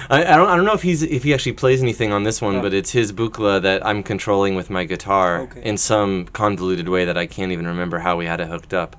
[0.08, 0.48] I, I don't.
[0.48, 2.62] I don't know if he's if he actually plays anything on this one, Oh.
[2.62, 5.62] but it's his Buchla that I'm controlling with my guitar Okay.
[5.62, 8.96] in some convoluted way that I can't even remember how we had it hooked up.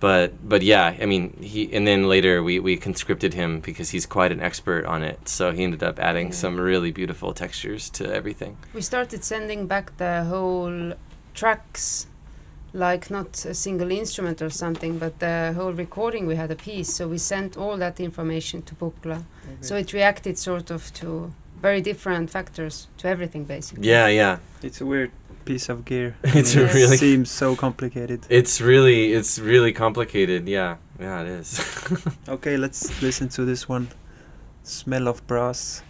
[0.00, 4.06] But but yeah, I mean he and then later we we conscripted him because he's
[4.06, 5.28] quite an expert on it.
[5.28, 8.56] So he ended up adding some really beautiful textures to everything.
[8.74, 10.92] We started sending back the whole
[11.34, 12.06] tracks,
[12.72, 16.26] like not a single instrument or something, but the whole recording.
[16.26, 19.24] We had a piece, so we sent all that information to Buchla.
[19.60, 23.88] So it reacted sort of to very different factors to everything, basically.
[23.88, 24.38] Yeah, yeah.
[24.62, 25.10] It's a weird
[25.48, 26.14] piece of gear.
[26.22, 28.26] it's really seems so complicated.
[28.28, 30.46] It's really it's really complicated.
[30.46, 31.58] Yeah, yeah, it is.
[32.28, 33.88] okay, let's listen to this one.
[34.62, 35.82] Smell of brass.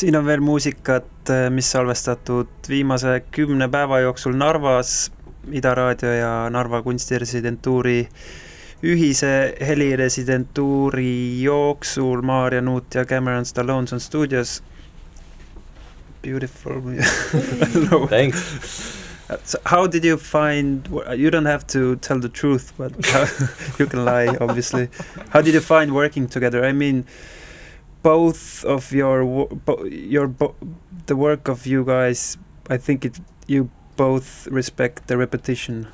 [0.05, 5.13] siin on veel muusikat, mis salvestatud viimase kümne päeva jooksul Narvas
[5.49, 8.03] Ida Raadio ja Narva kunstiresidentuuri
[8.85, 14.63] ühise heliresidentuuri jooksul Maarja Nuut ja Cameron Stallones on stuudios.
[16.23, 16.83] Beautiful.
[18.09, 18.43] Thanks.
[19.45, 20.89] So how did you find?
[21.17, 22.93] You don't have to tell the truth, but
[23.79, 24.89] you can lie, obviously.
[25.31, 26.63] How did you find working together?
[26.65, 27.07] I mean,
[28.05, 30.55] both of your wo- bo- your bo-
[31.07, 32.39] the work of you guys.
[32.71, 35.87] I think it you both respect the repetition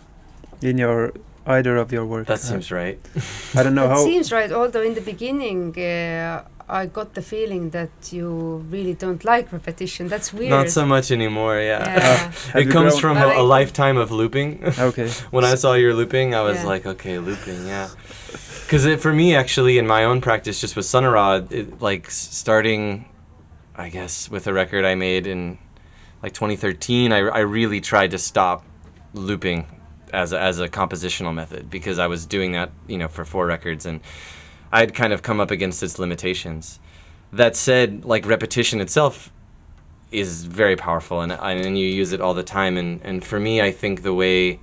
[0.62, 1.12] in your
[1.46, 2.26] either of your work.
[2.26, 2.98] That seems right.
[3.58, 4.04] I don't know It how.
[4.04, 6.44] seems right, although in the beginning uh,
[6.80, 8.28] I got the feeling that you
[8.70, 10.08] really don't like repetition.
[10.08, 10.50] That's weird.
[10.50, 11.82] Not so much anymore, yeah.
[11.84, 12.16] Yeah.
[12.52, 14.50] Have it comes from I a, like a lifetime of looping.
[14.78, 15.08] Okay.
[15.32, 16.66] when I saw your looping, I was Yeah.
[16.72, 17.88] like, okay, looping, yeah.
[18.70, 23.04] Because for me, actually, in my own practice, just with Sun Araw, it, like starting,
[23.74, 25.58] I guess, with a record I made in
[26.22, 28.64] like 2013, I, I really tried to stop
[29.12, 29.66] looping
[30.12, 33.44] as a, as a compositional method because I was doing that, you know, for four
[33.44, 34.00] records and
[34.70, 36.78] I'd kind of come up against its limitations.
[37.32, 39.32] That said, like repetition itself
[40.12, 42.76] is very powerful and, and you use it all the time.
[42.76, 44.60] And, and for me, I think the way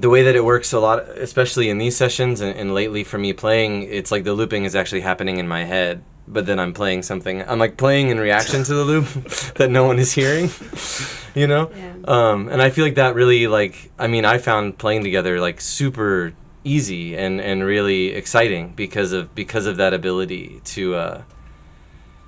[0.00, 3.18] the way that it works a lot, especially in these sessions and, and lately for
[3.18, 6.72] me playing, it's like the looping is actually happening in my head, but then I'm
[6.72, 7.42] playing something.
[7.42, 9.06] I'm like playing in reaction to the loop
[9.56, 10.50] that no one is hearing,
[11.34, 11.70] you know?
[11.74, 11.94] Yeah.
[12.04, 15.60] Um, and I feel like that really like I mean I found playing together like
[15.60, 16.32] super
[16.64, 21.22] easy and, and really exciting because of because of that ability to uh,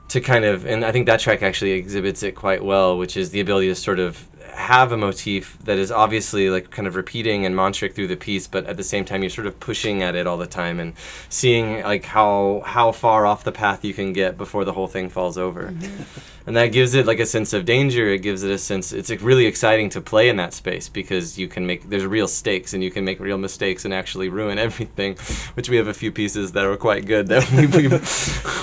[0.08, 3.30] to kind of and I think that track actually exhibits it quite well, which is
[3.30, 7.46] the ability to sort of have a motif that is obviously like kind of repeating
[7.46, 10.14] and mantric through the piece, but at the same time you're sort of pushing at
[10.14, 10.94] it all the time and
[11.28, 15.08] seeing like how how far off the path you can get before the whole thing
[15.08, 15.64] falls over.
[15.64, 16.20] Mm-hmm.
[16.46, 18.08] And that gives it like a sense of danger.
[18.08, 18.92] It gives it a sense.
[18.92, 22.28] It's like, really exciting to play in that space because you can make there's real
[22.28, 25.16] stakes and you can make real mistakes and actually ruin everything.
[25.54, 27.88] Which we have a few pieces that were quite good that we we,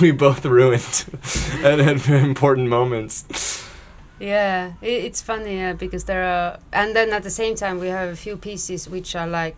[0.00, 1.04] we both ruined
[1.64, 3.69] at, at important moments.
[4.20, 7.88] Yeah, i it's funny yeah, because there are, and then at the same time we
[7.88, 9.56] have a few pieces which are like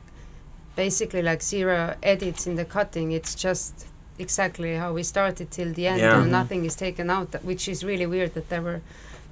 [0.76, 3.10] basically like zero edits in the cutting.
[3.12, 3.86] It's just
[4.18, 6.16] exactly how we started till the end, Yeah.
[6.16, 6.30] and Mhm.
[6.30, 7.32] nothing is taken out.
[7.32, 8.80] that- Which is really weird that there were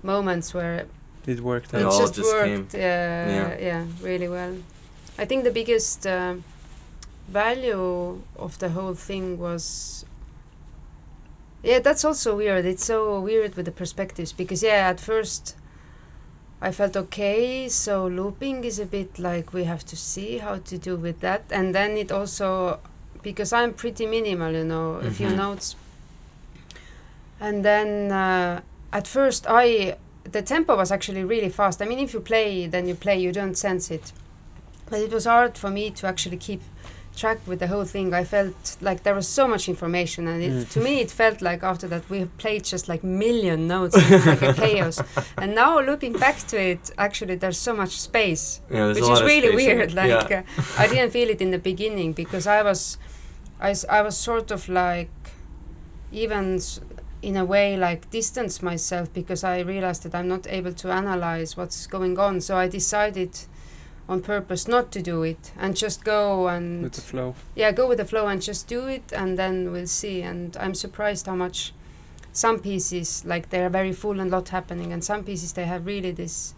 [0.02, 0.86] moments where
[1.26, 2.74] It worked It it all just, just worked.
[2.74, 3.58] Uh, Yeah.
[3.68, 3.84] yeah.
[4.02, 4.54] really well.
[5.18, 6.34] I think the biggest uh,
[7.28, 10.04] value of the whole thing was.
[11.62, 12.64] Yeah, that's also weird.
[12.64, 15.56] It's so weird with the perspectives because yeah, at first
[16.62, 20.78] I felt okay, so looping is a bit like we have to see how to
[20.78, 22.80] do with that, and then it also
[23.22, 25.36] because I'm pretty minimal, you know, a few Mhm.
[25.36, 25.76] notes,
[27.40, 28.60] and then uh,
[28.92, 31.82] at first I the tempo was actually really fast.
[31.82, 34.12] I mean, if you play, then you play, you don't sense it.
[34.88, 36.60] But it was hard for me to actually keep
[37.16, 38.14] track with the whole thing.
[38.14, 40.70] I felt like there was so much information, and it, Mm.
[40.70, 43.94] to me, it felt like after that we played just like million notes,
[44.26, 45.02] like a chaos.
[45.36, 49.54] And now looking back to it, actually, there's so much space, Yeah, which is really
[49.54, 49.92] weird.
[49.94, 50.42] Like yeah.
[50.58, 52.96] uh, I didn't feel it in the beginning because I was,
[53.60, 55.10] I was sort of like,
[56.12, 56.80] even s-
[57.22, 61.56] in a way like distance myself because I realized that I'm not able to analyze
[61.56, 62.40] what's going on.
[62.40, 63.38] So I decided
[64.10, 67.34] on purpose not to do it and just go and with the flow.
[67.54, 70.74] yeah go with the flow and just do it and then we'll see and i'm
[70.74, 71.72] surprised how much
[72.32, 76.10] some pieces like they're very full and lot happening and some pieces they have really
[76.12, 76.54] this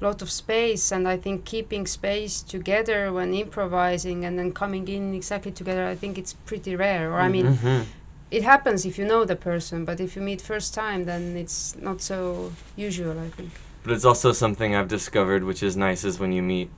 [0.00, 5.14] lot of space and i think keeping space together when improvising and then coming in
[5.14, 7.84] exactly together i think it's pretty rare or i mean Mhm.
[8.30, 11.58] it happens if you know the person but if you meet first time then it's
[11.88, 12.16] not so
[12.76, 13.50] usual i think
[13.84, 16.68] But it's also something I've discovered, which is nice, is when you meet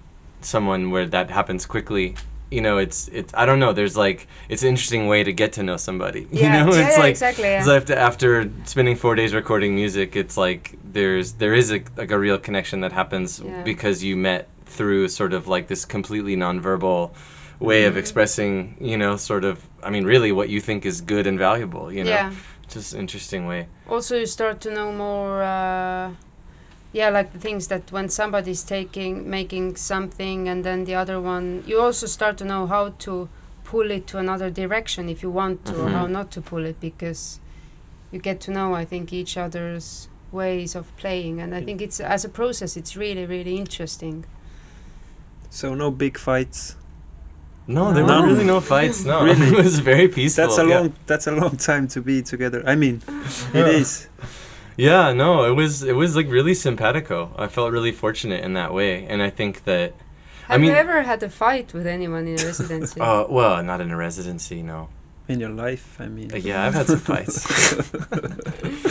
[0.45, 2.15] someone where that happens quickly.
[2.51, 3.73] You know, it's it's I don't know.
[3.73, 6.21] There's like it's an interesting way to get to know somebody.
[6.33, 7.65] You yeah know, yeah, it's yeah, like exactly yeah.
[7.77, 12.19] After, after spending four days recording music, it's like there's there is a like a
[12.19, 17.11] real connection that happens because you met through sort of like this completely nonverbal
[17.61, 17.99] way of Mhm.
[17.99, 21.91] expressing, you know, sort of I mean, really what you think is good and valuable.
[21.93, 22.33] You know, yeah
[22.69, 23.67] just interesting way.
[23.89, 26.11] also you start to know more uh,
[26.95, 31.63] yeah like the things that when somebody's taking making something and then the other one
[31.67, 33.29] you also start to know how to
[33.65, 35.95] pull it to another direction if you want to or mm-hmm.
[35.95, 37.41] how not to pull it because
[38.13, 42.01] you get to know i think each other's ways of playing and i think it's
[42.01, 44.25] as a process it's really really interesting
[45.51, 46.75] So no big fights.
[47.67, 48.23] No, there None.
[48.23, 49.05] were really no fights.
[49.05, 49.47] No, Really?
[49.57, 50.47] it was very peaceful.
[50.47, 50.75] That's a yeah.
[50.81, 50.93] long.
[51.07, 52.63] That's a long time to be together.
[52.67, 53.67] I mean, it Yeah.
[53.69, 54.09] is.
[54.77, 57.31] Yeah, no, it was it was like really simpatico.
[57.39, 59.95] I felt really fortunate in that way, and I think that
[60.49, 63.81] have mean- you ever had a fight with anyone in a residency uh, well, not
[63.81, 64.89] in a residency, no.
[65.27, 66.31] In your life, I mean.
[66.35, 67.41] Uh, yeah, I've had some fights.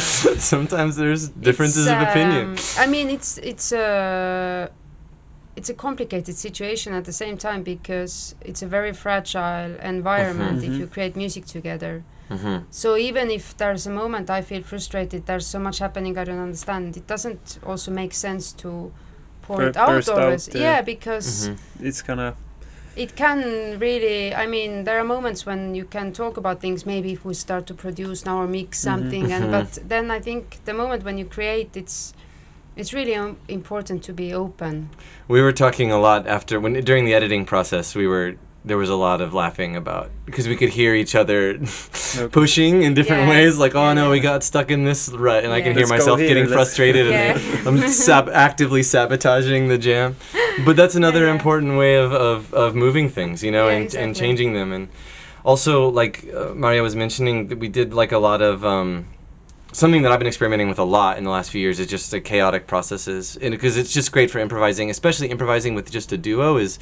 [0.43, 2.45] Sometimes there's differences It's, of opinion.
[2.51, 4.71] um, I mean, it's it's a
[5.55, 10.71] it's a complicated situation at the same time because it's a very fragile environment if
[10.71, 10.79] Mhm.
[10.79, 12.03] you create music together.
[12.29, 16.23] Hmm So even if there's a moment I feel frustrated, there's so much happening I
[16.23, 16.97] don't understand.
[16.97, 18.91] It doesn't also make sense to
[19.41, 20.49] pour Bur- it out burst always.
[20.49, 22.33] out, uh, yeah, because hmm It's gonna.
[22.95, 23.39] it can
[23.79, 27.33] really i mean there are moments when you can talk about things maybe if we
[27.33, 28.83] start to produce now or mix Mhm.
[28.91, 29.51] something and Mhm.
[29.51, 32.13] but then i think the moment when you create it's
[32.75, 34.89] it's really um, important to be open
[35.27, 37.95] We were talking a lot after when during the editing process.
[37.95, 38.35] We were
[38.65, 41.57] there was a lot of laughing about because we could hear each other
[42.31, 43.29] pushing in different Yeah.
[43.29, 43.57] ways.
[43.57, 45.91] Like, oh Yeah, no, we got stuck in this rut, and I can hear Let's
[45.91, 47.37] go myself here, getting let's- frustrated, Yeah.
[47.37, 50.15] and I'm sab- actively sabotaging the jam.
[50.65, 51.33] But that's another Yeah.
[51.33, 54.71] important way of, of, of moving things, you know, Yeah, and, and changing them.
[54.71, 54.87] And
[55.43, 58.63] also, like uh, Maarja was mentioning, that we did like a lot of.
[58.65, 59.07] Um,
[59.73, 62.11] something that I've been experimenting with a lot in the last few years is just
[62.11, 66.17] the chaotic processes, and because it's just great for improvising, especially improvising with just a
[66.17, 66.79] duo is.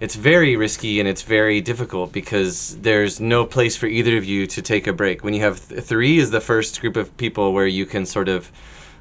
[0.00, 4.46] It's very risky and it's very difficult because there's no place for either of you
[4.46, 5.22] to take a break.
[5.22, 8.30] When you have th- three, is the first group of people where you can sort
[8.30, 8.50] of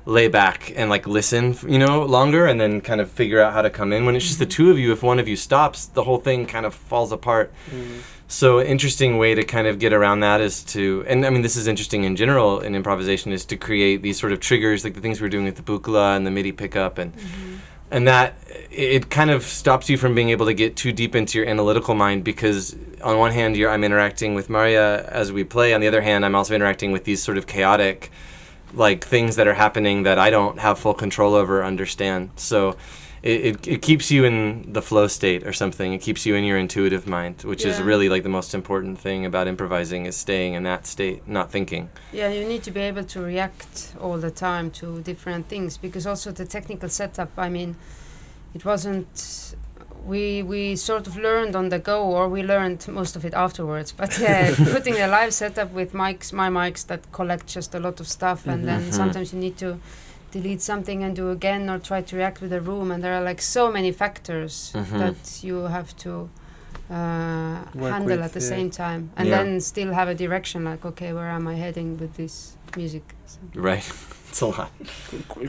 [0.05, 3.61] lay back and like listen, you know, longer, and then kind of figure out how
[3.61, 4.05] to come in.
[4.05, 6.45] When it's just the two of you, if one of you stops, the whole thing
[6.45, 7.53] kind of falls apart.
[7.71, 8.01] Mm.
[8.27, 11.43] So an interesting way to kind of get around that is to, and I mean
[11.43, 14.95] this is interesting in general in improvisation, is to create these sort of triggers, like
[14.95, 17.55] the things we're doing with the Buchla and the MIDI pickup, and mm-hmm.
[17.91, 18.35] And that
[18.69, 21.95] it kind of stops you from being able to get too deep into your analytical
[21.95, 26.01] mind because on one hand I'm interacting with Maarja as we play, on the other
[26.01, 28.11] hand I'm also interacting with these sort of chaotic
[28.73, 32.29] like things that are happening that I don't have full control over or understand.
[32.35, 32.77] So
[33.22, 35.93] it, it, it keeps you in the flow state or something.
[35.93, 39.26] It keeps you in your intuitive mind, which is really like the most important thing
[39.26, 41.89] about improvising is staying in that state, not thinking.
[42.13, 46.07] yeah you need to be able to react all the time to different things because
[46.07, 47.76] also the technical setup i mean
[48.55, 49.53] it wasn't
[50.05, 53.91] we we sort of learned on the go or we learned most of it afterwards
[53.91, 57.99] but yeah putting a live setup with mics my mics that collect just a lot
[57.99, 58.93] of stuff and then Mhm.
[58.93, 59.80] sometimes you need to
[60.32, 63.23] delete something and do again or try to react with the room and there are
[63.23, 64.99] like so many factors Mhm.
[64.99, 66.30] that you have to
[66.91, 66.95] uh,
[67.73, 68.47] handle with, at the yeah.
[68.55, 69.38] same time and Yeah.
[69.43, 73.39] then still have a direction like okay where am i heading with this music So-
[73.69, 73.86] Right.
[74.30, 74.71] it's a lot.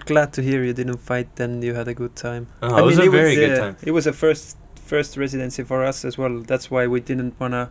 [0.06, 1.28] Glad to hear you didn't fight.
[1.36, 2.46] Then you had a good time.
[2.62, 3.76] Oh, it was a very good uh, time.
[3.82, 4.56] It was a first
[4.92, 6.34] first residency for us as well.
[6.50, 7.64] That's why we didn't wanna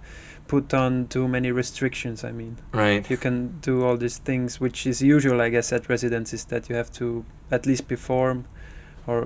[0.54, 2.24] put on too many restrictions.
[2.24, 2.54] I mean,
[2.84, 3.04] Right.
[3.12, 3.36] you can
[3.70, 7.08] do all these things, which is usual, I guess, at residencies that you have to
[7.52, 8.38] at least perform,
[9.08, 9.18] or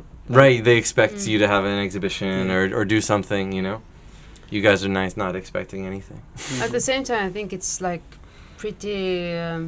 [0.44, 0.60] Right.
[0.68, 1.28] They expect Mm.
[1.32, 2.58] you to have an exhibition Yeah.
[2.58, 3.80] or, or do something, you know?
[4.56, 6.20] You guys are nice not expecting anything.
[6.66, 8.06] At the same time, I think it's like
[8.62, 9.02] pretty
[9.48, 9.64] um,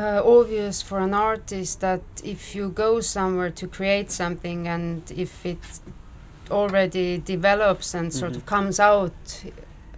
[0.00, 2.02] uh, obvious for an artist that
[2.34, 5.62] if you go somewhere to create something and if it
[6.52, 8.46] already develops and sort of Mhm.
[8.54, 9.42] comes out,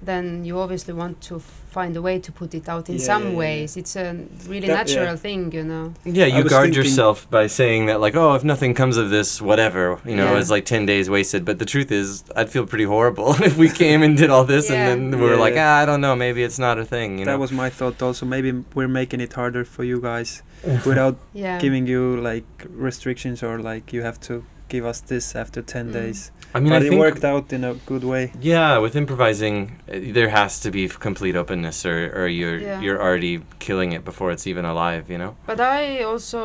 [0.03, 3.23] then you obviously want to find a way to put it out in Yeah, some
[3.25, 3.37] yeah, yeah.
[3.45, 3.77] ways.
[3.77, 4.15] It's a
[4.47, 5.25] really That- natural yeah.
[5.27, 5.95] thing, you know.
[6.05, 9.99] Yeah, you guard yourself by saying that, like, oh, if nothing comes of this, whatever.
[10.05, 10.39] You know, Yeah.
[10.41, 11.45] it's like 10 days wasted.
[11.45, 14.67] But the truth is, I'd feel pretty horrible if we came and did all this
[14.71, 14.77] Yeah.
[14.91, 15.79] and then we were Yeah, like, yeah.
[15.79, 17.19] ah, I don't know, maybe it's not a thing.
[17.19, 17.39] You that know?
[17.39, 18.25] was my thought also.
[18.27, 20.43] Maybe we're making it harder for you guys
[20.91, 21.59] without Yeah.
[21.59, 22.47] giving you like
[22.89, 24.45] restrictions or like you have to
[24.75, 25.93] give us this after 10 Mm.
[26.01, 26.21] days.
[26.57, 28.25] I mean, but I it think, worked out in a good way.
[28.53, 29.57] Yeah, with improvising,
[29.89, 32.81] uh, there has to be complete openness, or, or you're Yeah.
[32.85, 33.35] you're already
[33.67, 35.05] killing it before it's even alive.
[35.13, 35.33] You know.
[35.51, 36.41] But I also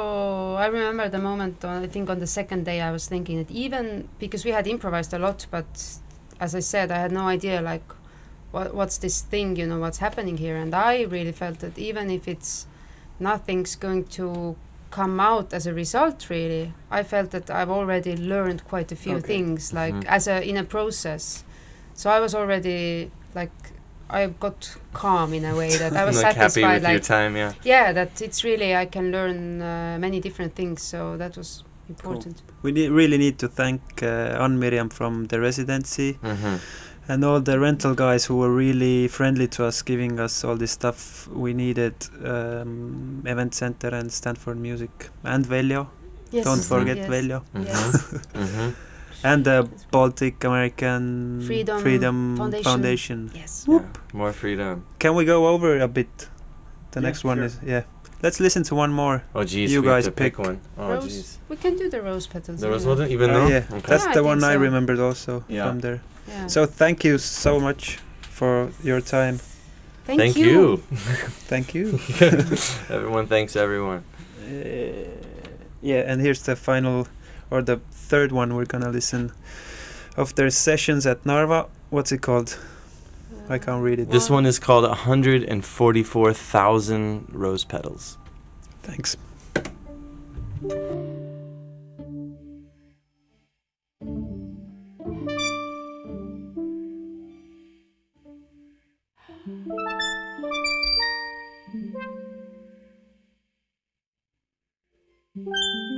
[0.65, 3.51] I remember the moment on, I think on the second day I was thinking that
[3.65, 3.85] even
[4.23, 5.71] because we had improvised a lot, but
[6.45, 7.87] as I said, I had no idea like
[8.53, 12.05] what what's this thing, you know, what's happening here, and I really felt that even
[12.17, 12.51] if it's
[13.19, 14.27] nothing's going to
[14.91, 19.17] come out as a result, really, I felt that I've already learned quite a few
[19.17, 19.27] Okay.
[19.27, 20.05] things, like Mhm.
[20.07, 21.43] as a in a process.
[21.93, 23.51] So I was already like
[24.09, 27.03] I got calm in a way that I was like happy satisfied, with your like
[27.03, 27.35] time.
[27.37, 27.53] Yeah.
[27.63, 32.41] yeah that it's really i can learn uh, many different things so that was important
[32.63, 36.55] We need, really need to thank uh, Ann Miriam from the residency hmm
[37.09, 40.71] and all the rental guys who were really friendly to us, giving us all this
[40.71, 41.93] stuff we needed.
[42.23, 45.87] Um, Event Center and Stanford Music and Veljo.
[46.31, 47.09] yes Don't forget yes.
[47.09, 47.39] Veljo.
[47.53, 48.01] yes.
[48.35, 48.69] hmm
[49.29, 52.63] And the Baltic American Freedom Foundation.
[52.63, 53.31] Foundation.
[53.35, 53.83] yes Yeah.
[54.13, 54.85] More freedom.
[54.99, 56.29] Can we go over a bit?
[56.91, 57.45] The Yeah, next one sure.
[57.45, 57.83] is yeah.
[58.21, 59.23] Let's listen to one more.
[59.35, 59.71] Oh, geez.
[59.73, 60.45] You we have guys to pick, pick.
[60.47, 60.57] one.
[60.77, 61.37] Oh, rose jeez.
[61.49, 63.11] we can do the rose petals There was anyway.
[63.15, 63.47] even though.
[63.47, 63.89] yeah, Okay.
[63.91, 65.67] that's Yeah, I the think one I remembered also Yeah.
[65.67, 65.99] from there.
[66.29, 66.47] Yeah.
[66.47, 69.39] So thank you so much for your time.
[70.05, 70.77] thank, Thank you, you.
[71.47, 71.99] Thank you.
[72.89, 74.03] everyone thanks everyone.
[74.41, 74.45] Uh,
[75.81, 77.07] yeah, and here's the final
[77.51, 79.31] or the third one we're gonna listen
[80.17, 81.67] of their sessions at Narva.
[81.89, 82.57] What's it called?
[83.49, 84.11] I can't read it.
[84.11, 88.19] This one is called 144,000 Rose Petals.
[88.83, 89.17] Thanks.
[105.45, 105.88] Thank